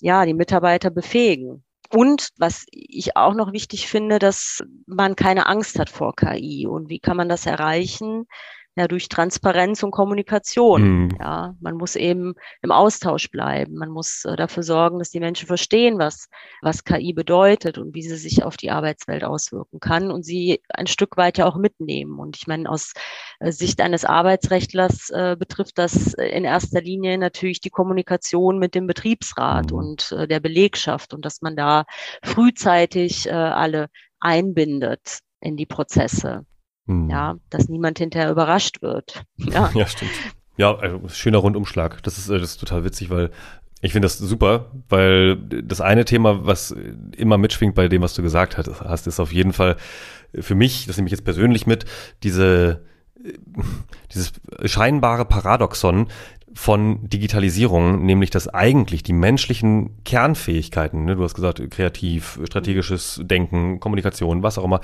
[0.00, 1.64] ja, die Mitarbeiter befähigen.
[1.92, 6.66] Und was ich auch noch wichtig finde, dass man keine Angst hat vor KI.
[6.68, 8.26] Und wie kann man das erreichen?
[8.76, 11.04] Ja, durch Transparenz und Kommunikation.
[11.04, 11.08] Mhm.
[11.18, 13.74] Ja, man muss eben im Austausch bleiben.
[13.74, 16.28] Man muss äh, dafür sorgen, dass die Menschen verstehen, was,
[16.62, 20.86] was KI bedeutet und wie sie sich auf die Arbeitswelt auswirken kann und sie ein
[20.86, 22.18] Stück weit ja auch mitnehmen.
[22.18, 22.92] Und ich meine, aus
[23.40, 28.86] äh, Sicht eines Arbeitsrechtlers äh, betrifft das in erster Linie natürlich die Kommunikation mit dem
[28.86, 29.78] Betriebsrat mhm.
[29.78, 31.84] und äh, der Belegschaft und dass man da
[32.22, 33.88] frühzeitig äh, alle
[34.20, 36.44] einbindet in die Prozesse.
[36.86, 37.10] Hm.
[37.10, 39.24] Ja, dass niemand hinterher überrascht wird.
[39.38, 40.12] Ja, ja stimmt.
[40.56, 42.02] Ja, also schöner Rundumschlag.
[42.02, 43.30] Das ist, äh, das ist total witzig, weil
[43.82, 46.74] ich finde das super, weil das eine Thema, was
[47.16, 49.76] immer mitschwingt bei dem, was du gesagt hast, ist auf jeden Fall
[50.34, 51.86] für mich, das nehme ich jetzt persönlich mit,
[52.22, 52.82] diese,
[54.12, 54.32] dieses
[54.66, 56.08] scheinbare Paradoxon
[56.52, 63.80] von Digitalisierung, nämlich dass eigentlich die menschlichen Kernfähigkeiten, ne, du hast gesagt, kreativ, strategisches Denken,
[63.80, 64.80] Kommunikation, was auch immer,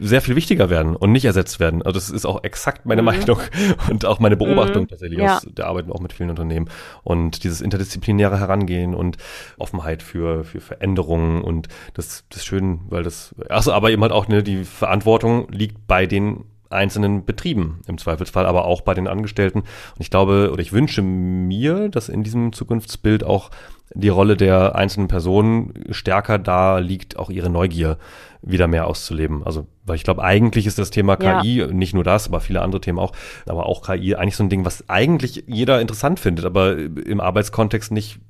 [0.00, 1.82] sehr viel wichtiger werden und nicht ersetzt werden.
[1.82, 3.06] Also das ist auch exakt meine mhm.
[3.06, 3.38] Meinung
[3.90, 4.88] und auch meine Beobachtung mhm.
[4.88, 5.36] tatsächlich ja.
[5.36, 6.68] aus der Arbeit auch mit vielen Unternehmen.
[7.02, 9.18] Und dieses interdisziplinäre Herangehen und
[9.58, 14.26] Offenheit für, für Veränderungen und das, das schön, weil das, achso, aber eben halt auch,
[14.26, 19.60] ne, die Verantwortung liegt bei den einzelnen Betrieben im Zweifelsfall, aber auch bei den Angestellten.
[19.60, 23.50] Und ich glaube oder ich wünsche mir, dass in diesem Zukunftsbild auch
[23.92, 27.98] die Rolle der einzelnen Personen stärker da liegt, auch ihre Neugier
[28.42, 29.44] wieder mehr auszuleben.
[29.44, 31.66] Also, weil ich glaube, eigentlich ist das Thema KI, ja.
[31.66, 33.12] nicht nur das, aber viele andere Themen auch,
[33.46, 37.90] aber auch KI eigentlich so ein Ding, was eigentlich jeder interessant findet, aber im Arbeitskontext
[37.90, 38.20] nicht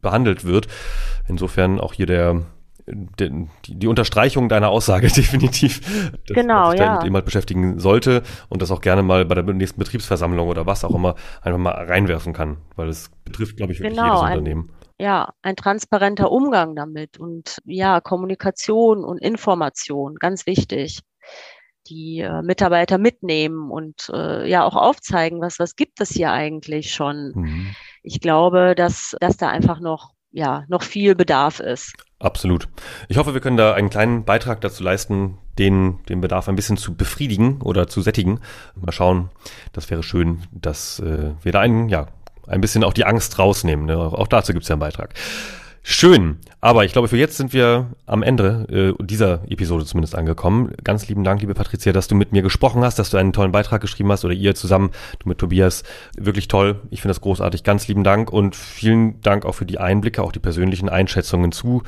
[0.00, 0.68] behandelt wird.
[1.28, 2.42] Insofern auch hier der,
[2.86, 5.80] die, die Unterstreichung deiner Aussage definitiv,
[6.26, 6.94] dass genau, man sich ja.
[6.94, 10.66] mit dem halt beschäftigen sollte und das auch gerne mal bei der nächsten Betriebsversammlung oder
[10.66, 14.30] was auch immer einfach mal reinwerfen kann, weil es betrifft, glaube ich, wirklich genau, jedes
[14.30, 14.70] Unternehmen
[15.00, 21.00] ja, ein transparenter Umgang damit und ja, Kommunikation und Information, ganz wichtig.
[21.86, 26.92] Die äh, Mitarbeiter mitnehmen und äh, ja auch aufzeigen, was, was gibt es hier eigentlich
[26.92, 27.32] schon.
[27.34, 27.74] Mhm.
[28.02, 31.94] Ich glaube, dass, dass da einfach noch, ja, noch viel Bedarf ist.
[32.20, 32.68] Absolut.
[33.08, 36.76] Ich hoffe, wir können da einen kleinen Beitrag dazu leisten, den, den Bedarf ein bisschen
[36.76, 38.40] zu befriedigen oder zu sättigen.
[38.74, 39.30] Mal schauen.
[39.72, 42.08] Das wäre schön, dass äh, wir da einen, ja,
[42.46, 43.86] ein bisschen auch die Angst rausnehmen.
[43.86, 43.96] Ne?
[43.96, 45.14] Auch dazu gibt es ja einen Beitrag.
[45.82, 50.72] Schön, aber ich glaube, für jetzt sind wir am Ende äh, dieser Episode zumindest angekommen.
[50.84, 53.50] Ganz lieben Dank, liebe Patricia, dass du mit mir gesprochen hast, dass du einen tollen
[53.50, 54.90] Beitrag geschrieben hast oder ihr zusammen,
[55.20, 55.84] du mit Tobias.
[56.18, 56.82] Wirklich toll.
[56.90, 57.64] Ich finde das großartig.
[57.64, 61.82] Ganz lieben Dank und vielen Dank auch für die Einblicke, auch die persönlichen Einschätzungen zu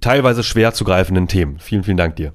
[0.00, 1.58] teilweise schwer zu greifenden Themen.
[1.58, 2.32] Vielen, vielen Dank dir.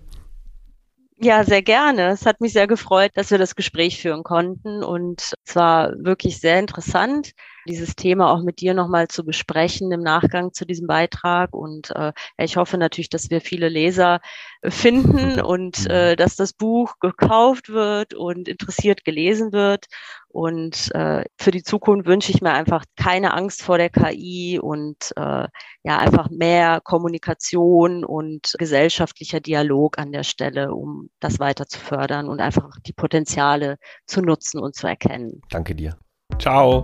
[1.24, 2.08] Ja, sehr gerne.
[2.10, 6.40] Es hat mich sehr gefreut, dass wir das Gespräch führen konnten und es war wirklich
[6.40, 7.34] sehr interessant,
[7.68, 11.54] dieses Thema auch mit dir nochmal zu besprechen im Nachgang zu diesem Beitrag.
[11.54, 14.20] Und äh, ich hoffe natürlich, dass wir viele Leser
[14.64, 19.88] finden und äh, dass das Buch gekauft wird und interessiert gelesen wird.
[20.28, 25.12] Und äh, für die Zukunft wünsche ich mir einfach keine Angst vor der KI und
[25.18, 25.48] äh,
[25.84, 32.30] ja einfach mehr Kommunikation und gesellschaftlicher Dialog an der Stelle, um das weiter zu fördern
[32.30, 35.42] und einfach die Potenziale zu nutzen und zu erkennen.
[35.50, 35.98] Danke dir.
[36.40, 36.84] Ciao.